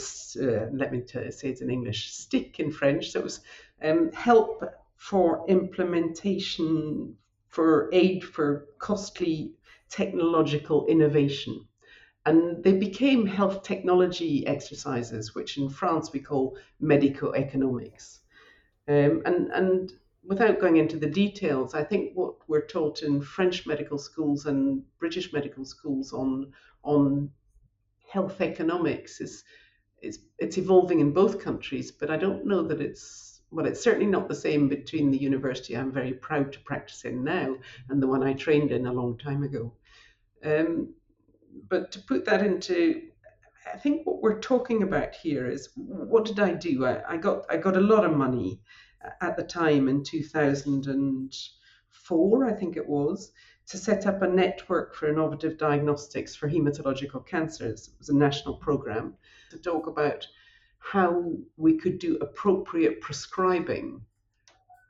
uh, 0.44 0.66
let 0.72 0.92
me 0.92 1.00
t- 1.00 1.30
say 1.30 1.48
it 1.50 1.60
in 1.60 1.70
English, 1.70 2.12
stick 2.12 2.60
in 2.60 2.70
French. 2.70 3.10
So 3.10 3.20
it 3.20 3.24
was 3.24 3.40
um, 3.82 4.12
help 4.12 4.64
for 4.96 5.44
implementation, 5.48 7.16
for 7.48 7.90
aid 7.92 8.22
for 8.22 8.66
costly 8.78 9.54
technological 9.88 10.86
innovation. 10.86 11.66
And 12.26 12.62
they 12.62 12.74
became 12.74 13.26
health 13.26 13.62
technology 13.62 14.46
exercises, 14.46 15.34
which 15.34 15.56
in 15.56 15.70
France 15.70 16.12
we 16.12 16.20
call 16.20 16.58
medico 16.78 17.32
economics. 17.32 18.20
Um, 18.88 19.22
and, 19.24 19.50
and 19.52 19.92
without 20.24 20.60
going 20.60 20.76
into 20.76 20.98
the 20.98 21.08
details, 21.08 21.74
I 21.74 21.84
think 21.84 22.12
what 22.14 22.34
we're 22.46 22.66
taught 22.66 23.02
in 23.02 23.22
French 23.22 23.66
medical 23.66 23.98
schools 23.98 24.46
and 24.46 24.82
British 24.98 25.32
medical 25.32 25.64
schools 25.64 26.12
on 26.12 26.52
on 26.82 27.30
health 28.08 28.40
economics 28.40 29.20
is 29.20 29.44
is 30.02 30.20
it's 30.38 30.58
evolving 30.58 31.00
in 31.00 31.12
both 31.12 31.40
countries, 31.42 31.90
but 31.90 32.10
I 32.10 32.16
don't 32.16 32.46
know 32.46 32.62
that 32.62 32.80
it's 32.80 33.42
well, 33.50 33.66
it's 33.66 33.82
certainly 33.82 34.06
not 34.06 34.28
the 34.28 34.34
same 34.34 34.68
between 34.68 35.10
the 35.10 35.18
university 35.18 35.76
I'm 35.76 35.92
very 35.92 36.12
proud 36.12 36.52
to 36.52 36.60
practice 36.60 37.04
in 37.04 37.24
now 37.24 37.56
and 37.88 38.00
the 38.00 38.06
one 38.06 38.22
I 38.22 38.32
trained 38.32 38.70
in 38.70 38.86
a 38.86 38.92
long 38.92 39.18
time 39.18 39.42
ago. 39.42 39.72
Um, 40.44 40.94
but 41.68 41.92
to 41.92 42.00
put 42.00 42.24
that 42.24 42.42
into 42.42 43.02
I 43.72 43.78
think 43.78 44.06
what 44.06 44.22
we're 44.22 44.40
talking 44.40 44.82
about 44.82 45.14
here 45.14 45.48
is 45.48 45.68
what 45.76 46.24
did 46.24 46.40
I 46.40 46.54
do? 46.54 46.86
I, 46.86 47.12
I 47.12 47.16
got 47.16 47.44
I 47.50 47.56
got 47.56 47.76
a 47.76 47.80
lot 47.80 48.04
of 48.04 48.16
money 48.16 48.60
at 49.20 49.36
the 49.36 49.42
time 49.42 49.88
in 49.88 50.04
2004, 50.04 52.44
I 52.44 52.52
think 52.52 52.76
it 52.76 52.88
was, 52.88 53.32
to 53.66 53.76
set 53.78 54.06
up 54.06 54.22
a 54.22 54.28
network 54.28 54.94
for 54.94 55.08
innovative 55.08 55.58
diagnostics 55.58 56.34
for 56.34 56.48
hematological 56.48 57.26
cancers. 57.26 57.88
It 57.88 57.98
was 57.98 58.08
a 58.08 58.16
national 58.16 58.54
program 58.56 59.14
to 59.50 59.58
talk 59.58 59.86
about 59.86 60.26
how 60.78 61.32
we 61.56 61.78
could 61.78 61.98
do 61.98 62.16
appropriate 62.16 63.00
prescribing 63.00 64.02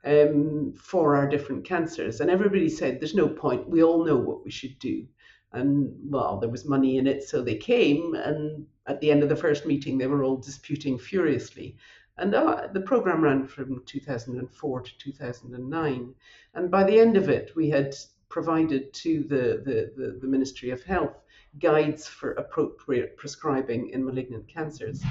um, 0.03 0.73
for 0.75 1.15
our 1.15 1.27
different 1.27 1.63
cancers. 1.63 2.21
And 2.21 2.31
everybody 2.31 2.69
said, 2.69 2.99
there's 2.99 3.13
no 3.13 3.29
point, 3.29 3.69
we 3.69 3.83
all 3.83 4.03
know 4.03 4.17
what 4.17 4.43
we 4.43 4.49
should 4.51 4.79
do. 4.79 5.05
And 5.53 5.93
well, 6.03 6.39
there 6.39 6.49
was 6.49 6.65
money 6.65 6.97
in 6.97 7.07
it, 7.07 7.23
so 7.23 7.41
they 7.41 7.57
came. 7.57 8.13
And 8.15 8.65
at 8.87 9.01
the 9.01 9.11
end 9.11 9.23
of 9.23 9.29
the 9.29 9.35
first 9.35 9.65
meeting, 9.65 9.97
they 9.97 10.07
were 10.07 10.23
all 10.23 10.37
disputing 10.37 10.97
furiously. 10.97 11.77
And 12.17 12.35
uh, 12.35 12.67
the 12.73 12.81
program 12.81 13.23
ran 13.23 13.47
from 13.47 13.83
2004 13.85 14.81
to 14.81 14.97
2009. 14.97 16.15
And 16.53 16.71
by 16.71 16.83
the 16.83 16.99
end 16.99 17.17
of 17.17 17.29
it, 17.29 17.51
we 17.55 17.69
had 17.69 17.95
provided 18.29 18.93
to 18.93 19.23
the, 19.23 19.61
the, 19.65 19.91
the, 19.95 20.19
the 20.21 20.27
Ministry 20.27 20.69
of 20.69 20.83
Health 20.83 21.17
guides 21.59 22.07
for 22.07 22.31
appropriate 22.33 23.17
prescribing 23.17 23.89
in 23.89 24.05
malignant 24.05 24.47
cancers. 24.47 25.03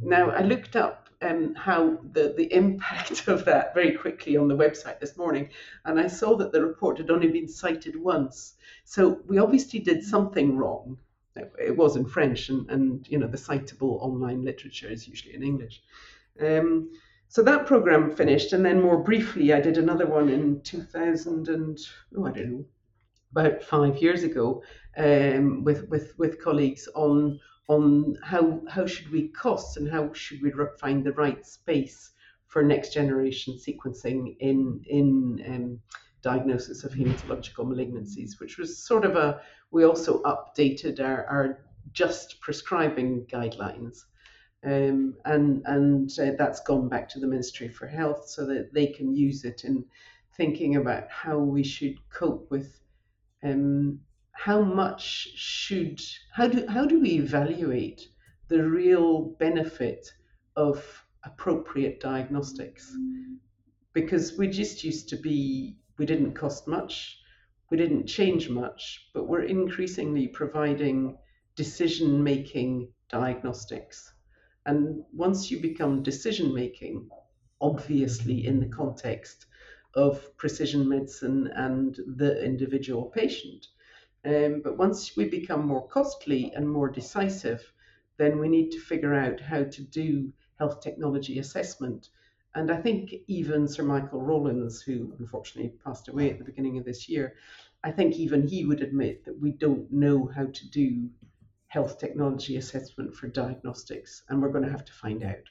Now, 0.00 0.30
I 0.30 0.42
looked 0.42 0.76
up 0.76 1.09
um, 1.22 1.54
how 1.54 1.98
the, 2.12 2.34
the 2.36 2.52
impact 2.52 3.28
of 3.28 3.44
that 3.44 3.74
very 3.74 3.92
quickly 3.92 4.36
on 4.36 4.48
the 4.48 4.56
website 4.56 5.00
this 5.00 5.16
morning, 5.16 5.48
and 5.84 6.00
I 6.00 6.06
saw 6.06 6.36
that 6.36 6.52
the 6.52 6.64
report 6.64 6.98
had 6.98 7.10
only 7.10 7.28
been 7.28 7.48
cited 7.48 7.96
once. 7.96 8.54
So 8.84 9.20
we 9.26 9.38
obviously 9.38 9.80
did 9.80 10.04
something 10.04 10.56
wrong. 10.56 10.98
It 11.36 11.76
was 11.76 11.96
in 11.96 12.04
French, 12.04 12.48
and, 12.48 12.68
and 12.70 13.06
you 13.08 13.18
know 13.18 13.28
the 13.28 13.36
citable 13.36 14.02
online 14.02 14.42
literature 14.44 14.88
is 14.88 15.06
usually 15.06 15.34
in 15.34 15.42
English. 15.42 15.82
Um, 16.40 16.90
so 17.28 17.42
that 17.42 17.66
program 17.66 18.10
finished, 18.10 18.52
and 18.52 18.64
then 18.64 18.82
more 18.82 18.98
briefly, 18.98 19.52
I 19.52 19.60
did 19.60 19.78
another 19.78 20.06
one 20.06 20.28
in 20.28 20.60
2000 20.62 21.48
and 21.48 21.78
oh, 22.16 22.26
I 22.26 22.32
don't 22.32 22.50
know, 22.50 22.64
about 23.30 23.62
five 23.62 23.98
years 23.98 24.24
ago, 24.24 24.62
um, 24.96 25.62
with 25.62 25.88
with 25.88 26.18
with 26.18 26.42
colleagues 26.42 26.88
on 26.94 27.38
on 27.70 28.18
how 28.24 28.60
how 28.68 28.84
should 28.84 29.10
we 29.12 29.28
cost 29.28 29.76
and 29.76 29.88
how 29.88 30.12
should 30.12 30.42
we 30.42 30.52
find 30.80 31.04
the 31.04 31.12
right 31.12 31.46
space 31.46 32.10
for 32.48 32.64
next 32.64 32.92
generation 32.92 33.54
sequencing 33.54 34.36
in 34.40 34.82
in 34.86 35.40
um, 35.46 35.80
diagnosis 36.20 36.82
of 36.82 36.92
hematological 36.92 37.64
malignancies, 37.64 38.40
which 38.40 38.58
was 38.58 38.76
sort 38.76 39.04
of 39.04 39.14
a 39.14 39.40
we 39.70 39.84
also 39.84 40.20
updated 40.22 40.98
our, 40.98 41.24
our 41.26 41.64
just 41.92 42.40
prescribing 42.40 43.24
guidelines. 43.26 44.04
Um, 44.64 45.14
and 45.24 45.62
and 45.66 46.10
uh, 46.18 46.32
that's 46.36 46.60
gone 46.60 46.88
back 46.88 47.08
to 47.10 47.20
the 47.20 47.28
Ministry 47.28 47.68
for 47.68 47.86
Health 47.86 48.28
so 48.28 48.44
that 48.46 48.74
they 48.74 48.88
can 48.88 49.14
use 49.14 49.44
it 49.44 49.64
in 49.64 49.84
thinking 50.36 50.74
about 50.74 51.08
how 51.08 51.38
we 51.38 51.62
should 51.62 51.96
cope 52.10 52.50
with 52.50 52.80
um, 53.44 54.00
how 54.32 54.62
much 54.62 55.28
should 55.34 56.00
how 56.32 56.46
do 56.48 56.66
how 56.66 56.86
do 56.86 57.00
we 57.00 57.10
evaluate 57.10 58.08
the 58.48 58.62
real 58.68 59.36
benefit 59.38 60.06
of 60.56 61.04
appropriate 61.24 62.00
diagnostics? 62.00 62.96
Because 63.92 64.38
we 64.38 64.48
just 64.48 64.84
used 64.84 65.08
to 65.10 65.16
be 65.16 65.76
we 65.98 66.06
didn't 66.06 66.34
cost 66.34 66.66
much 66.66 67.18
we 67.70 67.76
didn't 67.76 68.06
change 68.06 68.48
much 68.48 69.08
but 69.14 69.28
we're 69.28 69.42
increasingly 69.42 70.26
providing 70.26 71.16
decision 71.56 72.22
making 72.22 72.92
diagnostics. 73.10 74.12
And 74.66 75.04
once 75.12 75.50
you 75.50 75.60
become 75.60 76.02
decision 76.02 76.54
making, 76.54 77.08
obviously 77.60 78.46
in 78.46 78.60
the 78.60 78.68
context 78.68 79.46
of 79.94 80.36
precision 80.36 80.88
medicine 80.88 81.50
and 81.54 81.98
the 82.16 82.42
individual 82.44 83.06
patient, 83.06 83.66
um, 84.24 84.60
but 84.62 84.76
once 84.76 85.16
we 85.16 85.28
become 85.28 85.66
more 85.66 85.86
costly 85.88 86.52
and 86.54 86.68
more 86.68 86.88
decisive, 86.88 87.72
then 88.18 88.38
we 88.38 88.48
need 88.48 88.70
to 88.70 88.80
figure 88.80 89.14
out 89.14 89.40
how 89.40 89.64
to 89.64 89.82
do 89.82 90.32
health 90.58 90.80
technology 90.80 91.38
assessment. 91.38 92.08
And 92.54 92.70
I 92.70 92.80
think 92.80 93.14
even 93.28 93.66
Sir 93.66 93.82
Michael 93.82 94.20
Rawlins, 94.20 94.82
who 94.82 95.14
unfortunately 95.18 95.72
passed 95.84 96.08
away 96.08 96.30
at 96.30 96.38
the 96.38 96.44
beginning 96.44 96.78
of 96.78 96.84
this 96.84 97.08
year, 97.08 97.34
I 97.82 97.92
think 97.92 98.16
even 98.16 98.46
he 98.46 98.66
would 98.66 98.82
admit 98.82 99.24
that 99.24 99.40
we 99.40 99.52
don't 99.52 99.90
know 99.90 100.26
how 100.26 100.46
to 100.46 100.70
do 100.70 101.08
health 101.68 101.98
technology 101.98 102.56
assessment 102.56 103.14
for 103.14 103.28
diagnostics, 103.28 104.22
and 104.28 104.42
we're 104.42 104.52
going 104.52 104.64
to 104.64 104.70
have 104.70 104.84
to 104.84 104.92
find 104.92 105.22
out. 105.22 105.48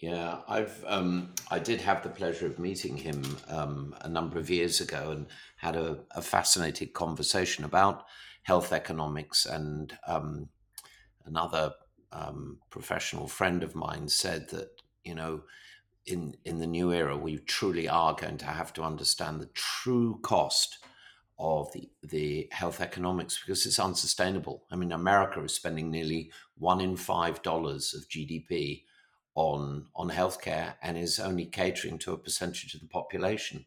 Yeah, 0.00 0.38
I've 0.48 0.82
um, 0.86 1.34
I 1.50 1.58
did 1.58 1.82
have 1.82 2.02
the 2.02 2.08
pleasure 2.08 2.46
of 2.46 2.58
meeting 2.58 2.96
him 2.96 3.22
um, 3.48 3.94
a 4.00 4.08
number 4.08 4.38
of 4.38 4.48
years 4.48 4.80
ago 4.80 5.10
and 5.10 5.26
had 5.56 5.76
a, 5.76 5.98
a 6.12 6.22
fascinating 6.22 6.88
conversation 6.94 7.64
about 7.64 8.04
health 8.42 8.72
economics 8.72 9.44
and 9.44 9.92
um, 10.06 10.48
another 11.26 11.74
um, 12.12 12.58
professional 12.70 13.28
friend 13.28 13.62
of 13.62 13.74
mine 13.74 14.08
said 14.08 14.48
that 14.48 14.70
you 15.04 15.14
know 15.14 15.42
in 16.06 16.34
in 16.46 16.58
the 16.58 16.66
new 16.66 16.92
era 16.94 17.14
we 17.14 17.36
truly 17.36 17.86
are 17.86 18.14
going 18.14 18.38
to 18.38 18.46
have 18.46 18.72
to 18.72 18.82
understand 18.82 19.38
the 19.38 19.50
true 19.52 20.18
cost 20.22 20.78
of 21.38 21.70
the 21.72 21.90
the 22.02 22.48
health 22.52 22.80
economics 22.80 23.38
because 23.38 23.66
it's 23.66 23.78
unsustainable. 23.78 24.64
I 24.70 24.76
mean, 24.76 24.92
America 24.92 25.42
is 25.42 25.54
spending 25.54 25.90
nearly 25.90 26.32
one 26.56 26.80
in 26.80 26.96
five 26.96 27.42
dollars 27.42 27.92
of 27.94 28.08
GDP 28.08 28.84
on 29.34 29.86
on 29.94 30.10
healthcare 30.10 30.74
and 30.82 30.98
is 30.98 31.18
only 31.18 31.46
catering 31.46 31.98
to 31.98 32.12
a 32.12 32.18
percentage 32.18 32.74
of 32.74 32.80
the 32.80 32.88
population. 32.88 33.64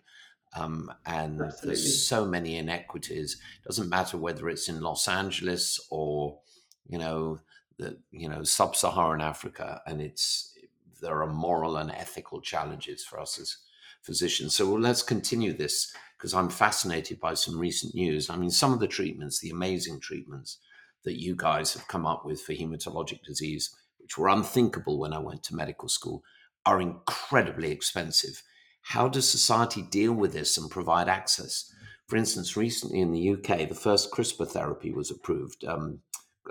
Um, 0.55 0.91
and 1.05 1.41
Absolutely. 1.41 1.67
there's 1.67 2.07
so 2.07 2.25
many 2.25 2.57
inequities. 2.57 3.39
It 3.61 3.67
doesn't 3.67 3.89
matter 3.89 4.17
whether 4.17 4.49
it's 4.49 4.69
in 4.69 4.81
Los 4.81 5.07
Angeles 5.07 5.79
or 5.89 6.39
you 6.87 6.97
know 6.97 7.39
the 7.77 7.97
you 8.11 8.29
know 8.29 8.43
sub-Saharan 8.43 9.21
Africa, 9.21 9.81
and 9.87 10.01
it's 10.01 10.53
there 11.01 11.21
are 11.21 11.27
moral 11.27 11.77
and 11.77 11.91
ethical 11.91 12.41
challenges 12.41 13.03
for 13.03 13.19
us 13.19 13.39
as 13.39 13.57
physicians. 14.01 14.55
So 14.55 14.69
well, 14.69 14.79
let's 14.79 15.01
continue 15.01 15.53
this 15.53 15.93
because 16.17 16.33
I'm 16.33 16.49
fascinated 16.49 17.19
by 17.19 17.33
some 17.33 17.59
recent 17.59 17.95
news. 17.95 18.29
I 18.29 18.37
mean, 18.37 18.51
some 18.51 18.73
of 18.73 18.79
the 18.79 18.87
treatments, 18.87 19.39
the 19.39 19.49
amazing 19.49 19.99
treatments 19.99 20.59
that 21.03 21.19
you 21.19 21.35
guys 21.35 21.73
have 21.73 21.87
come 21.87 22.05
up 22.05 22.25
with 22.25 22.41
for 22.41 22.53
hematologic 22.53 23.23
disease, 23.23 23.75
which 24.03 24.17
were 24.17 24.27
unthinkable 24.27 24.99
when 24.99 25.13
I 25.13 25.19
went 25.19 25.43
to 25.45 25.55
medical 25.55 25.89
school, 25.89 26.23
are 26.65 26.79
incredibly 26.79 27.71
expensive. 27.71 28.43
How 28.81 29.07
does 29.07 29.27
society 29.29 29.81
deal 29.81 30.13
with 30.13 30.33
this 30.33 30.57
and 30.57 30.69
provide 30.69 31.09
access? 31.09 31.73
For 32.07 32.17
instance, 32.17 32.55
recently 32.55 32.99
in 32.99 33.11
the 33.11 33.29
UK, 33.31 33.69
the 33.69 33.75
first 33.75 34.11
CRISPR 34.11 34.47
therapy 34.47 34.91
was 34.91 35.09
approved. 35.09 35.63
Um, 35.65 35.99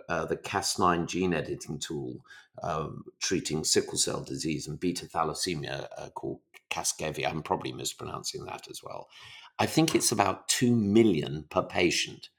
uh, 0.08 0.24
the 0.24 0.36
Cas9 0.36 1.06
gene 1.06 1.34
editing 1.34 1.78
tool 1.78 2.24
um, 2.62 3.04
treating 3.20 3.64
sickle 3.64 3.98
cell 3.98 4.22
disease 4.22 4.66
and 4.66 4.80
beta 4.80 5.06
thalassemia 5.06 5.86
uh, 5.98 6.08
called 6.10 6.40
Casgevy. 6.70 7.28
I'm 7.28 7.42
probably 7.42 7.72
mispronouncing 7.72 8.44
that 8.46 8.68
as 8.70 8.82
well. 8.82 9.08
I 9.58 9.66
think 9.66 9.94
it's 9.94 10.12
about 10.12 10.48
2 10.48 10.74
million 10.74 11.44
per 11.50 11.62
patient. 11.62 12.30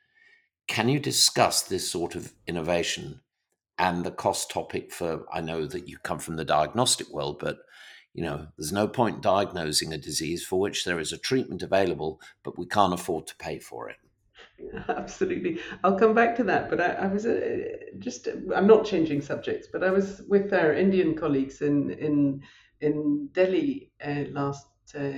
Can 0.68 0.90
you 0.90 1.00
discuss 1.00 1.62
this 1.62 1.90
sort 1.90 2.16
of 2.16 2.34
innovation 2.48 3.22
and 3.78 4.04
the 4.04 4.12
cost 4.12 4.52
topic 4.52 4.92
for 4.92 5.26
I 5.34 5.42
know 5.42 5.66
that 5.66 5.88
you 5.88 5.98
come 5.98 6.20
from 6.20 6.36
the 6.36 6.46
diagnostic 6.46 7.10
world 7.10 7.40
but 7.40 7.60
you 8.14 8.24
know 8.24 8.48
there's 8.58 8.72
no 8.72 8.88
point 8.88 9.22
diagnosing 9.22 9.94
a 9.94 9.98
disease 9.98 10.46
for 10.46 10.60
which 10.60 10.86
there 10.86 11.00
is 11.00 11.12
a 11.12 11.18
treatment 11.18 11.64
available 11.64 12.22
but 12.44 12.58
we 12.58 12.66
can't 12.66 12.94
afford 12.94 13.28
to 13.28 13.36
pay 13.38 13.60
for 13.60 13.90
it 13.90 13.98
Absolutely. 14.90 15.60
I'll 15.84 15.98
come 15.98 16.14
back 16.14 16.36
to 16.38 16.44
that, 16.46 16.70
but 16.70 16.80
I, 16.80 16.94
I 16.94 17.08
was 17.08 17.26
uh, 17.26 17.60
just, 18.00 18.28
I'm 18.56 18.68
not 18.68 18.86
changing 18.86 19.22
subjects, 19.22 19.68
but 19.72 19.84
I 19.84 19.92
was 19.92 20.22
with 20.28 20.54
our 20.54 20.74
Indian 20.74 21.16
colleagues 21.16 21.62
in, 21.62 21.92
in, 21.92 22.42
in 22.82 23.30
Delhi 23.34 23.92
uh, 24.06 24.26
last, 24.32 24.68
uh, 24.96 25.12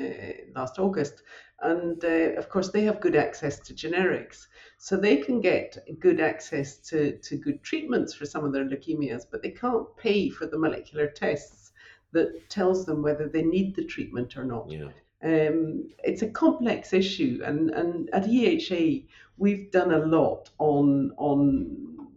last 0.55 0.79
August. 0.79 1.23
And 1.61 2.03
uh, 2.03 2.37
of 2.37 2.49
course, 2.49 2.71
they 2.71 2.83
have 2.83 2.99
good 2.99 3.15
access 3.15 3.59
to 3.59 3.73
generics. 3.73 4.47
So 4.77 4.97
they 4.97 5.17
can 5.17 5.41
get 5.41 5.77
good 5.99 6.19
access 6.19 6.77
to, 6.89 7.17
to 7.17 7.37
good 7.37 7.63
treatments 7.63 8.13
for 8.13 8.25
some 8.25 8.43
of 8.43 8.53
their 8.53 8.65
leukemias, 8.65 9.25
but 9.29 9.41
they 9.41 9.51
can't 9.51 9.87
pay 9.97 10.29
for 10.29 10.45
the 10.45 10.59
molecular 10.59 11.07
tests 11.07 11.71
that 12.11 12.49
tells 12.49 12.85
them 12.85 13.01
whether 13.01 13.27
they 13.27 13.43
need 13.43 13.75
the 13.75 13.85
treatment 13.85 14.37
or 14.37 14.43
not. 14.43 14.69
Yeah. 14.69 14.89
Um, 15.23 15.89
it's 16.03 16.21
a 16.21 16.29
complex 16.29 16.93
issue, 16.93 17.41
and, 17.43 17.71
and 17.71 18.09
at 18.13 18.25
EHA 18.25 19.07
we've 19.37 19.71
done 19.71 19.91
a 19.91 20.05
lot 20.05 20.49
on 20.59 21.11
on 21.17 22.07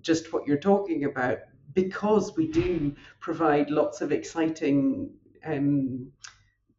just 0.00 0.32
what 0.32 0.46
you're 0.46 0.58
talking 0.58 1.04
about 1.04 1.38
because 1.74 2.36
we 2.36 2.46
do 2.46 2.94
provide 3.20 3.70
lots 3.70 4.00
of 4.00 4.12
exciting 4.12 5.10
um, 5.44 6.10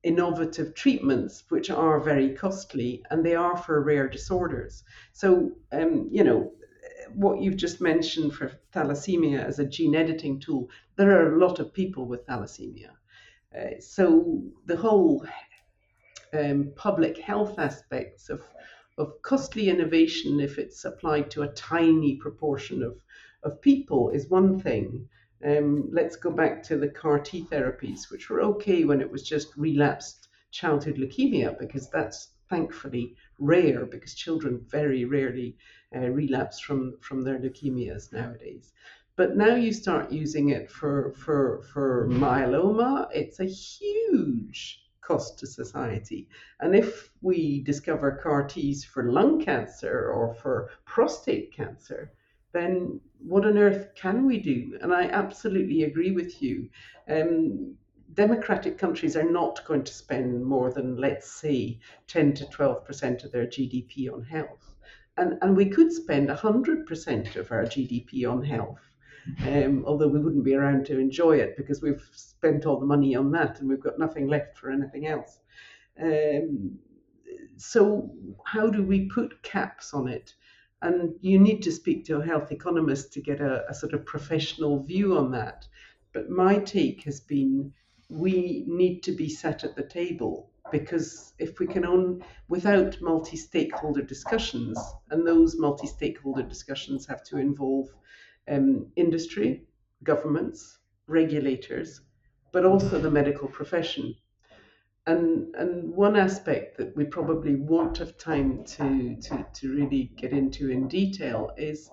innovative 0.04 0.74
treatments 0.76 1.44
which 1.50 1.70
are 1.70 2.00
very 2.00 2.34
costly 2.34 3.04
and 3.10 3.26
they 3.26 3.36
are 3.36 3.58
for 3.58 3.84
rare 3.84 4.08
disorders 4.08 4.84
so 5.12 5.52
um, 5.72 6.08
you 6.12 6.24
know 6.24 6.52
what 7.14 7.42
you've 7.42 7.58
just 7.58 7.82
mentioned 7.82 8.34
for 8.34 8.52
thalassemia 8.74 9.44
as 9.44 9.60
a 9.60 9.66
gene 9.66 9.96
editing 9.96 10.40
tool 10.40 10.70
there 10.96 11.12
are 11.12 11.34
a 11.34 11.40
lot 11.40 11.60
of 11.60 11.74
people 11.74 12.06
with 12.06 12.26
thalassemia 12.28 12.92
uh, 13.58 13.80
so 13.80 14.42
the 14.66 14.78
whole 14.78 15.26
um, 16.34 16.72
public 16.76 17.18
health 17.18 17.58
aspects 17.58 18.30
of, 18.30 18.44
of 18.98 19.22
costly 19.22 19.70
innovation, 19.70 20.40
if 20.40 20.58
it's 20.58 20.86
applied 20.86 21.32
to 21.32 21.44
a 21.44 21.54
tiny 21.54 22.16
proportion 22.16 22.84
of, 22.84 22.98
of 23.44 23.62
people, 23.62 24.10
is 24.10 24.30
one 24.30 24.60
thing. 24.60 25.08
Um, 25.46 25.90
let's 25.92 26.16
go 26.16 26.32
back 26.32 26.64
to 26.64 26.78
the 26.78 26.90
CAR 26.90 27.20
T 27.20 27.46
therapies, 27.50 28.12
which 28.12 28.30
were 28.30 28.42
okay 28.42 28.84
when 28.84 29.02
it 29.02 29.10
was 29.10 29.24
just 29.24 29.56
relapsed 29.56 30.28
childhood 30.52 30.98
leukemia, 30.98 31.58
because 31.58 31.90
that's 31.90 32.30
thankfully 32.50 33.16
rare, 33.38 33.86
because 33.86 34.16
children 34.16 34.66
very 34.68 35.06
rarely 35.06 35.56
uh, 35.96 36.10
relapse 36.10 36.60
from, 36.60 36.98
from 37.00 37.24
their 37.24 37.40
leukemias 37.40 38.12
nowadays. 38.12 38.74
But 39.16 39.38
now 39.38 39.56
you 39.56 39.72
start 39.74 40.12
using 40.12 40.50
it 40.50 40.72
for, 40.72 41.14
for, 41.14 41.62
for 41.74 42.08
myeloma, 42.10 43.08
it's 43.14 43.40
a 43.40 43.46
huge 43.46 44.82
cost 45.02 45.40
to 45.40 45.48
society. 45.48 46.28
And 46.60 46.76
if 46.76 47.12
we 47.22 47.62
discover 47.64 48.20
CAR 48.24 48.44
Ts 48.48 48.84
for 48.84 49.12
lung 49.12 49.44
cancer 49.44 50.12
or 50.12 50.34
for 50.34 50.70
prostate 50.86 51.52
cancer, 51.52 52.12
then 52.52 53.00
what 53.20 53.46
on 53.46 53.58
earth 53.58 53.90
can 53.96 54.26
we 54.26 54.40
do? 54.40 54.78
And 54.82 54.94
I 54.94 55.04
absolutely 55.04 55.84
agree 55.84 56.12
with 56.12 56.42
you. 56.42 56.70
Um, 57.08 57.76
democratic 58.14 58.78
countries 58.78 59.16
are 59.16 59.30
not 59.30 59.66
going 59.66 59.84
to 59.84 59.94
spend 59.94 60.44
more 60.44 60.72
than, 60.72 60.98
let's 60.98 61.32
say, 61.32 61.80
10 62.08 62.34
to 62.36 62.46
12% 62.46 63.24
of 63.24 63.32
their 63.32 63.46
GDP 63.46 64.12
on 64.12 64.24
health. 64.24 64.74
And, 65.18 65.38
and 65.42 65.56
we 65.56 65.70
could 65.70 65.92
spend 65.92 66.30
100% 66.30 67.36
of 67.36 67.52
our 67.52 67.64
GDP 67.64 68.32
on 68.32 68.44
health 68.44 68.90
um, 69.46 69.84
although 69.86 70.08
we 70.08 70.20
wouldn't 70.20 70.44
be 70.44 70.56
around 70.56 70.86
to 70.86 71.00
enjoy 71.00 71.38
it 71.38 71.58
because 71.58 71.82
we've 71.82 72.08
spent 72.14 72.66
all 72.66 72.80
the 72.80 72.86
money 72.86 73.16
on 73.16 73.32
that 73.32 73.60
and 73.60 73.70
we've 73.70 73.82
got 73.82 74.00
nothing 74.00 74.28
left 74.28 74.58
for 74.58 74.72
anything 74.72 75.08
else. 75.08 75.40
Um, 76.02 76.78
so, 77.58 78.10
how 78.46 78.70
do 78.70 78.84
we 78.84 79.10
put 79.10 79.44
caps 79.44 79.94
on 79.94 80.08
it? 80.08 80.34
And 80.82 81.16
you 81.22 81.40
need 81.40 81.62
to 81.64 81.72
speak 81.72 82.06
to 82.06 82.18
a 82.18 82.26
health 82.26 82.52
economist 82.52 83.14
to 83.14 83.22
get 83.22 83.42
a, 83.42 83.70
a 83.70 83.74
sort 83.74 83.94
of 83.94 84.06
professional 84.06 84.82
view 84.84 85.18
on 85.18 85.32
that. 85.32 85.68
But 86.14 86.30
my 86.30 86.60
take 86.60 87.04
has 87.04 87.20
been 87.20 87.74
we 88.10 88.64
need 88.68 89.04
to 89.04 89.12
be 89.12 89.30
set 89.30 89.64
at 89.64 89.76
the 89.76 89.84
table 89.84 90.50
because 90.72 91.34
if 91.38 91.60
we 91.60 91.68
can 91.68 91.86
own 91.86 92.24
without 92.48 93.00
multi-stakeholder 93.02 94.02
discussions 94.02 94.80
and 95.12 95.26
those 95.26 95.58
multi-stakeholder 95.58 96.44
discussions 96.44 97.06
have 97.08 97.24
to 97.24 97.38
involve 97.38 97.90
um, 98.48 98.88
industry, 98.96 99.64
governments, 100.04 100.80
regulators, 101.08 102.02
but 102.52 102.66
also 102.66 103.00
the 103.00 103.12
medical 103.12 103.48
profession. 103.48 104.16
And, 105.08 105.56
and 105.56 105.94
one 105.94 106.16
aspect 106.16 106.78
that 106.78 106.96
we 106.96 107.06
probably 107.06 107.56
won't 107.56 107.98
have 107.98 108.18
time 108.18 108.64
to, 108.66 109.16
to, 109.16 109.46
to 109.54 109.76
really 109.76 110.12
get 110.16 110.32
into 110.32 110.70
in 110.70 110.88
detail 110.88 111.52
is 111.58 111.90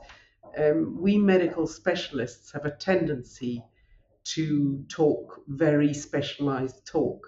um, 0.58 1.00
we 1.00 1.16
medical 1.16 1.66
specialists 1.66 2.52
have 2.52 2.64
a 2.64 2.70
tendency 2.70 3.62
to 4.24 4.84
talk 4.88 5.40
very 5.48 5.94
specialized 5.94 6.86
talk. 6.86 7.26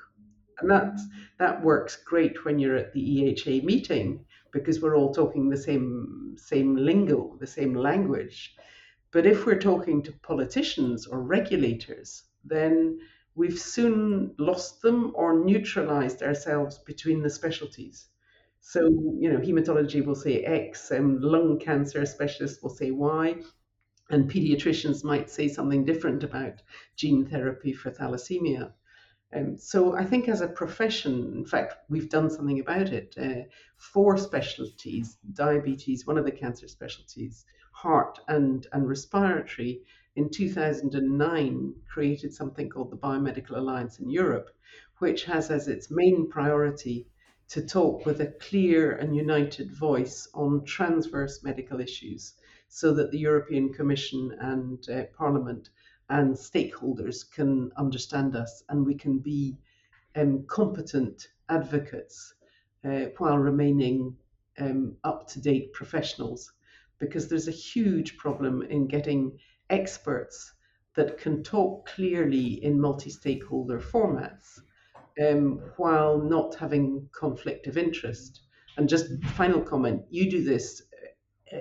And 0.61 0.71
that, 0.71 0.99
that 1.39 1.63
works 1.63 1.97
great 1.97 2.45
when 2.45 2.59
you're 2.59 2.77
at 2.77 2.93
the 2.93 3.01
EHA 3.01 3.63
meeting 3.63 4.25
because 4.53 4.81
we're 4.81 4.97
all 4.97 5.15
talking 5.15 5.49
the 5.49 5.57
same, 5.57 6.35
same 6.37 6.75
lingo, 6.75 7.37
the 7.39 7.47
same 7.47 7.75
language. 7.75 8.57
But 9.11 9.27
if 9.27 9.47
we're 9.47 9.61
talking 9.61 10.03
to 10.03 10.13
politicians 10.13 11.07
or 11.07 11.23
regulators, 11.23 12.25
then 12.45 12.99
we've 13.39 13.59
soon 13.59 14.35
lost 14.39 14.83
them 14.83 15.13
or 15.15 15.39
neutralized 15.39 16.23
ourselves 16.23 16.79
between 16.79 17.23
the 17.23 17.31
specialties. 17.31 18.09
So, 18.61 18.81
you 19.21 19.33
know, 19.33 19.39
hematology 19.39 20.05
will 20.05 20.17
say 20.17 20.43
X, 20.43 20.91
and 20.91 21.23
lung 21.23 21.59
cancer 21.59 22.05
specialists 22.05 22.61
will 22.63 22.75
say 22.81 22.91
Y, 22.91 23.37
and 24.11 24.31
pediatricians 24.31 25.05
might 25.05 25.31
say 25.31 25.47
something 25.47 25.85
different 25.85 26.25
about 26.25 26.63
gene 26.97 27.25
therapy 27.27 27.73
for 27.73 27.91
thalassemia. 27.91 28.73
Um, 29.33 29.57
so 29.57 29.95
I 29.95 30.05
think 30.05 30.29
as 30.29 30.41
a 30.41 30.49
profession, 30.49 31.33
in 31.37 31.45
fact, 31.45 31.75
we've 31.89 32.09
done 32.09 32.31
something 32.31 32.59
about 32.59 32.89
it. 32.89 33.15
Uh, 33.17 33.43
four 33.77 34.17
specialties, 34.17 35.17
diabetes, 35.35 36.07
one 36.07 36.19
of 36.19 36.25
the 36.25 36.33
cancer 36.33 36.67
specialties, 36.67 37.45
heart 37.73 38.19
and, 38.27 38.67
and 38.73 38.89
respiratory, 38.89 39.83
in 40.19 40.29
2009 40.29 41.75
created 41.87 42.35
something 42.35 42.69
called 42.69 42.91
the 42.91 42.97
Biomedical 42.97 43.57
Alliance 43.57 44.01
in 44.01 44.11
Europe, 44.11 44.51
which 44.99 45.25
has 45.25 45.49
as 45.49 45.69
its 45.69 45.93
main 45.93 46.29
priority 46.29 47.07
to 47.47 47.65
talk 47.65 48.05
with 48.05 48.21
a 48.21 48.27
clear 48.27 48.97
and 48.97 49.15
united 49.15 49.71
voice 49.71 50.27
on 50.35 50.65
transverse 50.65 51.45
medical 51.45 51.79
issues. 51.79 52.35
so 52.69 52.93
that 52.93 53.13
the 53.13 53.19
European 53.19 53.73
Commission 53.73 54.37
and 54.41 54.91
uh, 54.91 55.05
Parliament 55.17 55.71
and 56.11 56.35
stakeholders 56.35 57.19
can 57.31 57.71
understand 57.77 58.35
us 58.35 58.65
and 58.69 58.85
we 58.85 58.97
can 58.97 59.21
be 59.21 59.57
um, 60.17 60.45
competent 60.49 61.29
advocates 61.49 62.35
uh, 62.85 63.05
while 63.19 63.39
remaining 63.39 64.17
um, 64.59 64.97
up 65.05 65.29
to 65.29 65.41
date 65.41 65.73
professionals. 65.73 66.53
Because 66.99 67.29
there's 67.29 67.47
a 67.47 67.63
huge 67.73 68.17
problem 68.17 68.63
in 68.63 68.89
getting 68.89 69.39
experts 69.71 70.53
that 70.97 71.19
can 71.19 71.43
talk 71.43 71.87
clearly 71.87 72.63
in 72.65 72.81
multi 72.81 73.11
stakeholder 73.11 73.79
formats 73.79 74.61
um, 75.25 75.61
while 75.77 76.19
not 76.19 76.55
having 76.55 77.09
conflict 77.13 77.67
of 77.67 77.77
interest. 77.77 78.41
And 78.77 78.89
just 78.89 79.23
final 79.25 79.61
comment 79.61 80.03
you 80.11 80.31
do 80.31 80.43
this 80.43 80.83
uh, 81.53 81.57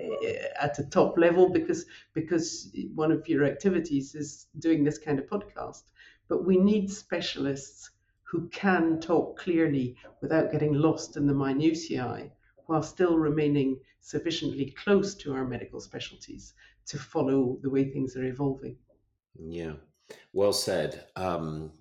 at 0.60 0.80
a 0.80 0.90
top 0.90 1.18
level 1.18 1.50
because 1.50 1.86
because 2.14 2.76
one 2.94 3.12
of 3.12 3.28
your 3.28 3.46
activities 3.46 4.16
is 4.16 4.48
doing 4.60 4.84
this 4.84 4.98
kind 4.98 5.18
of 5.18 5.26
podcast 5.28 5.84
but 6.28 6.46
we 6.46 6.58
need 6.58 6.92
specialists 6.92 7.90
who 8.24 8.50
can 8.50 9.00
talk 9.00 9.40
clearly 9.40 9.96
without 10.22 10.52
getting 10.52 10.74
lost 10.74 11.16
in 11.16 11.26
the 11.26 11.34
minutiae 11.34 12.30
while 12.66 12.84
still 12.84 13.18
remaining 13.18 13.80
sufficiently 14.02 14.76
close 14.84 15.16
to 15.16 15.34
our 15.34 15.48
medical 15.48 15.80
specialties 15.80 16.54
to 16.88 16.98
follow 16.98 17.58
the 17.62 17.70
way 17.70 17.92
things 17.92 18.16
are 18.16 18.24
evolving. 18.24 18.78
Yeah, 19.40 19.74
well 20.34 20.54
said. 20.54 21.06
Um, 21.16 21.72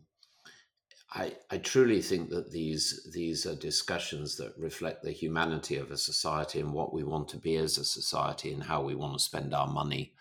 I, 1.13 1.33
I 1.51 1.59
truly 1.59 2.03
think 2.03 2.31
that 2.31 2.51
these 2.51 3.09
these 3.15 3.47
are 3.47 3.55
discussions 3.55 4.37
that 4.37 4.59
reflect 4.59 5.03
the 5.03 5.13
humanity 5.13 5.77
of 5.77 5.91
a 5.91 5.97
society 5.97 6.61
and 6.61 6.73
what 6.73 6.93
we 6.93 7.05
want 7.05 7.29
to 7.29 7.39
be 7.39 7.57
as 7.57 7.79
a 7.79 7.85
society 7.85 8.53
and 8.53 8.63
how 8.63 8.83
we 8.83 8.95
want 8.95 9.15
to 9.15 9.25
spend 9.25 9.55
our 9.55 9.69
money. 9.69 10.13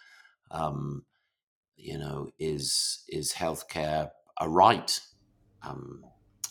Um, 0.52 1.04
you 1.76 1.98
know, 1.98 2.30
is 2.40 3.04
is 3.10 3.34
healthcare 3.34 4.12
a 4.40 4.48
right 4.48 5.00
um, 5.64 6.06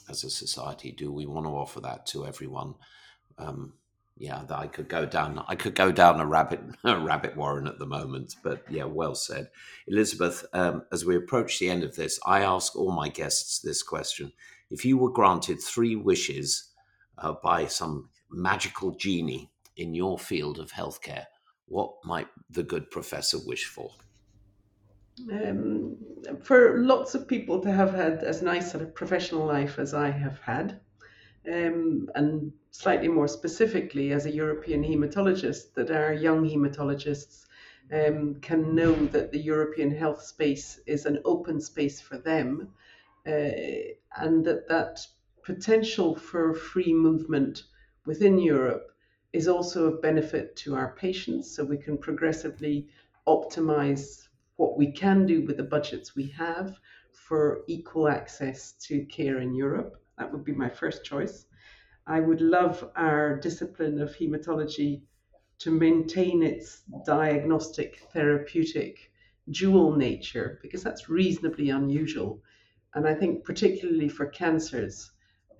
as 0.08 0.24
a 0.24 0.30
society? 0.30 0.92
Do 0.92 1.12
we 1.12 1.26
want 1.26 1.46
to 1.46 1.52
offer 1.52 1.80
that 1.80 2.04
to 2.06 2.26
everyone? 2.26 2.74
Um, 3.38 3.74
yeah, 4.16 4.44
I 4.50 4.68
could 4.68 4.88
go 4.88 5.06
down. 5.06 5.44
I 5.48 5.56
could 5.56 5.74
go 5.74 5.90
down 5.90 6.20
a 6.20 6.26
rabbit 6.26 6.60
a 6.84 6.98
rabbit 6.98 7.36
warren 7.36 7.66
at 7.66 7.78
the 7.78 7.86
moment, 7.86 8.36
but 8.42 8.64
yeah, 8.70 8.84
well 8.84 9.14
said, 9.14 9.50
Elizabeth. 9.88 10.44
Um, 10.52 10.82
as 10.92 11.04
we 11.04 11.16
approach 11.16 11.58
the 11.58 11.68
end 11.68 11.82
of 11.82 11.96
this, 11.96 12.20
I 12.24 12.42
ask 12.42 12.76
all 12.76 12.92
my 12.92 13.08
guests 13.08 13.58
this 13.58 13.82
question: 13.82 14.32
If 14.70 14.84
you 14.84 14.98
were 14.98 15.10
granted 15.10 15.60
three 15.60 15.96
wishes 15.96 16.70
uh, 17.18 17.34
by 17.42 17.66
some 17.66 18.10
magical 18.30 18.92
genie 18.92 19.50
in 19.76 19.94
your 19.94 20.18
field 20.18 20.60
of 20.60 20.70
healthcare, 20.70 21.24
what 21.66 21.92
might 22.04 22.28
the 22.48 22.62
good 22.62 22.90
professor 22.90 23.38
wish 23.44 23.66
for? 23.66 23.90
Um, 25.30 25.96
for 26.42 26.78
lots 26.78 27.14
of 27.14 27.26
people 27.28 27.60
to 27.60 27.72
have 27.72 27.94
had 27.94 28.24
as 28.24 28.42
nice 28.42 28.74
a 28.74 28.80
professional 28.80 29.46
life 29.46 29.78
as 29.78 29.94
I 29.94 30.10
have 30.10 30.38
had, 30.40 30.80
um, 31.52 32.08
and 32.14 32.52
slightly 32.70 33.08
more 33.08 33.28
specifically 33.28 34.12
as 34.12 34.26
a 34.26 34.30
European 34.30 34.82
hematologist, 34.82 35.74
that 35.74 35.90
our 35.90 36.12
young 36.12 36.48
hematologists 36.48 37.46
um, 37.92 38.36
can 38.40 38.74
know 38.74 38.94
that 39.06 39.30
the 39.30 39.40
European 39.40 39.94
health 39.94 40.22
space 40.22 40.80
is 40.86 41.06
an 41.06 41.20
open 41.24 41.60
space 41.60 42.00
for 42.00 42.18
them, 42.18 42.68
uh, 43.26 43.90
and 44.16 44.44
that 44.44 44.68
that 44.68 45.00
potential 45.42 46.16
for 46.16 46.54
free 46.54 46.92
movement 46.92 47.64
within 48.06 48.38
Europe 48.38 48.90
is 49.32 49.48
also 49.48 49.86
of 49.86 50.00
benefit 50.00 50.56
to 50.56 50.74
our 50.74 50.94
patients, 50.94 51.54
so 51.54 51.64
we 51.64 51.76
can 51.76 51.98
progressively 51.98 52.88
optimize 53.26 54.28
what 54.56 54.78
we 54.78 54.90
can 54.92 55.26
do 55.26 55.44
with 55.44 55.56
the 55.56 55.62
budgets 55.62 56.14
we 56.14 56.28
have 56.28 56.78
for 57.12 57.64
equal 57.66 58.08
access 58.08 58.72
to 58.72 59.04
care 59.06 59.40
in 59.40 59.54
Europe. 59.54 60.00
That 60.18 60.32
would 60.32 60.44
be 60.44 60.52
my 60.52 60.68
first 60.68 61.04
choice. 61.04 61.46
I 62.06 62.20
would 62.20 62.40
love 62.40 62.90
our 62.96 63.38
discipline 63.38 64.00
of 64.00 64.14
hematology 64.14 65.02
to 65.60 65.70
maintain 65.70 66.42
its 66.42 66.82
diagnostic, 67.06 68.00
therapeutic, 68.12 69.10
dual 69.50 69.96
nature, 69.96 70.58
because 70.62 70.82
that's 70.82 71.08
reasonably 71.08 71.70
unusual. 71.70 72.42
And 72.94 73.08
I 73.08 73.14
think, 73.14 73.44
particularly 73.44 74.08
for 74.08 74.26
cancers, 74.26 75.10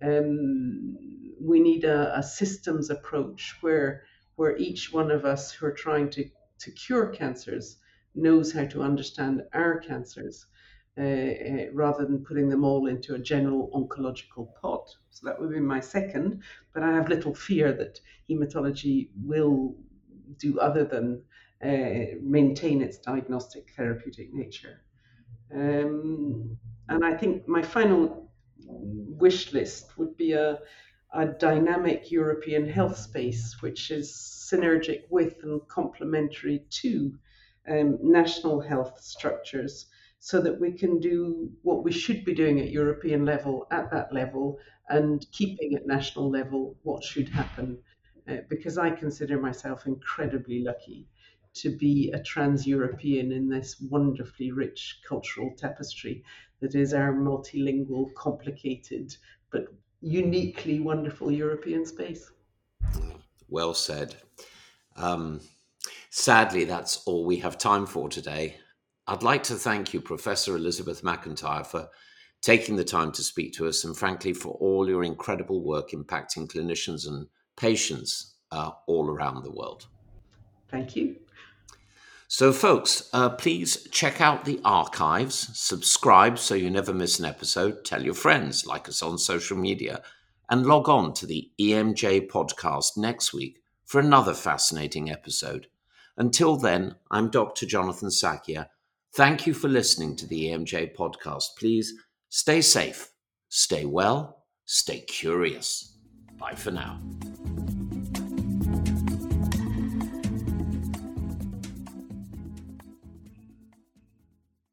um, 0.03 0.97
we 1.41 1.61
need 1.61 1.85
a, 1.85 2.19
a, 2.19 2.23
systems 2.23 2.91
approach 2.91 3.57
where, 3.61 4.05
where 4.37 4.57
each 4.57 4.93
one 4.93 5.11
of 5.11 5.25
us 5.25 5.53
who 5.53 5.67
are 5.67 5.73
trying 5.73 6.11
to, 6.11 6.29
to 6.61 6.71
cure 6.71 7.07
cancers 7.07 7.79
knows 8.15 8.53
how 8.53 8.67
to 8.67 8.83
understand 8.83 9.43
our 9.53 9.79
cancers 9.81 10.47
uh, 10.97 11.03
uh, 11.03 11.67
rather 11.73 12.05
than 12.05 12.25
putting 12.25 12.49
them 12.49 12.65
all 12.65 12.87
into 12.87 13.15
a 13.15 13.19
general 13.19 13.69
oncological 13.75 14.55
pot. 14.61 14.89
So 15.11 15.27
that 15.27 15.41
would 15.41 15.51
be 15.51 15.61
my 15.61 15.81
second. 15.81 16.43
But 16.73 16.85
I 16.85 16.93
have 16.93 17.09
little 17.09 17.35
fear 17.35 17.73
that 17.73 17.99
hematology 18.31 19.09
will 19.25 19.75
do 20.39 20.61
other 20.61 20.85
than 20.85 21.23
uh, 21.65 22.17
maintain 22.23 22.81
its 22.81 22.99
diagnostic 22.99 23.71
therapeutic 23.77 24.33
nature. 24.33 24.83
Um, 25.53 26.57
and 26.89 27.05
I 27.05 27.17
think 27.17 27.49
my 27.49 27.63
final 27.63 28.31
wish 28.67 29.53
list 29.53 29.99
would 29.99 30.17
be 30.17 30.33
a, 30.33 30.59
a 31.13 31.27
dynamic 31.27 32.11
European 32.11 32.69
health 32.69 32.99
space, 32.99 33.57
which 33.61 33.91
is 33.91 34.13
synergic 34.13 35.03
with 35.11 35.37
and 35.43 35.61
complementary 35.69 36.65
to 36.71 37.19
um, 37.69 37.99
national 38.03 38.61
health 38.61 39.01
structures 39.01 39.87
so 40.25 40.41
that 40.41 40.59
we 40.59 40.73
can 40.73 41.01
do 41.01 41.51
what 41.61 41.85
we 41.85 41.93
should 41.93 42.25
be 42.25 42.33
doing 42.33 42.59
at 42.59 42.71
European 42.71 43.27
level 43.27 43.67
at 43.71 43.91
that 43.91 44.11
level 44.11 44.59
and 44.89 45.27
keeping 45.33 45.75
at 45.75 45.87
national 45.87 46.31
level 46.31 46.79
what 46.83 47.05
should 47.05 47.29
happen. 47.29 47.77
Uh, 48.27 48.37
because 48.49 48.79
I 48.79 48.89
consider 48.89 49.39
myself 49.39 49.87
incredibly 49.87 50.63
lucky 50.63 51.07
to 51.57 51.77
be 51.77 52.11
a 52.15 52.23
trans 52.23 52.67
European 52.67 53.33
in 53.33 53.51
this 53.51 53.79
wonderfully 53.91 54.51
rich 54.51 55.03
cultural 55.07 55.55
tapestry 55.59 56.25
that 56.61 56.75
is 56.75 56.95
our 56.95 57.13
multilingual, 57.13 58.15
complicated, 58.15 59.15
but 59.51 59.67
uniquely 60.01 60.81
wonderful 60.81 61.31
European 61.31 61.85
space. 61.85 62.33
Well 63.47 63.75
said. 63.75 64.17
Um, 64.97 65.43
sadly, 66.09 66.65
that's 66.65 67.03
all 67.05 67.27
we 67.27 67.41
have 67.41 67.59
time 67.59 67.85
for 67.85 68.09
today. 68.09 68.57
I'd 69.07 69.23
like 69.23 69.43
to 69.45 69.55
thank 69.55 69.93
you, 69.93 70.01
Professor 70.01 70.57
Elizabeth 70.57 71.05
Macintyre, 71.05 71.65
for 71.65 71.89
taking 72.41 72.77
the 72.77 72.85
time 72.85 73.13
to 73.13 73.23
speak 73.23 73.53
to 73.55 73.67
us 73.67 73.85
and, 73.85 73.97
frankly, 73.97 74.33
for 74.33 74.55
all 74.61 74.89
your 74.89 75.05
incredible 75.05 75.63
work 75.63 75.91
impacting 75.91 76.51
clinicians 76.51 77.07
and 77.07 77.27
patients 77.57 78.35
uh, 78.51 78.71
all 78.87 79.11
around 79.11 79.43
the 79.43 79.51
world. 79.51 79.87
Thank 80.71 80.97
you. 80.97 81.17
So, 82.29 82.53
folks, 82.53 83.11
uh, 83.13 83.31
please 83.31 83.87
check 83.91 84.21
out 84.21 84.45
the 84.45 84.61
archives, 84.65 85.51
subscribe 85.53 86.39
so 86.39 86.55
you 86.55 86.71
never 86.71 86.95
miss 86.95 87.19
an 87.19 87.27
episode, 87.27 87.85
tell 87.85 88.03
your 88.03 88.15
friends, 88.15 88.67
like 88.67 88.89
us 88.89 89.03
on 89.03 89.19
social 89.19 89.57
media, 89.57 90.03
and 90.49 90.67
log 90.67 90.89
on 90.89 91.13
to 91.15 91.27
the 91.27 91.51
EMJ 91.61 92.29
podcast 92.29 92.97
next 92.97 93.35
week 93.35 93.61
for 93.85 94.01
another 94.01 94.35
fascinating 94.35 95.11
episode. 95.11 95.69
Until 96.17 96.57
then, 96.57 96.95
I'm 97.11 97.29
Dr. 97.29 97.67
Jonathan 97.67 98.09
Sackier 98.09 98.69
Thank 99.17 99.47
you 99.47 99.55
for 99.55 99.69
listening 99.69 100.17
to 100.17 100.27
the 100.27 100.47
EMJ 100.47 100.97
podcast. 100.97 101.45
Please 101.57 101.95
stay 102.31 102.61
safe, 102.61 103.13
stay 103.49 103.85
well, 103.85 104.45
stay 104.65 105.01
curious. 105.03 105.97
Bye 106.37 106.57
for 106.57 106.73
now. 106.73 107.01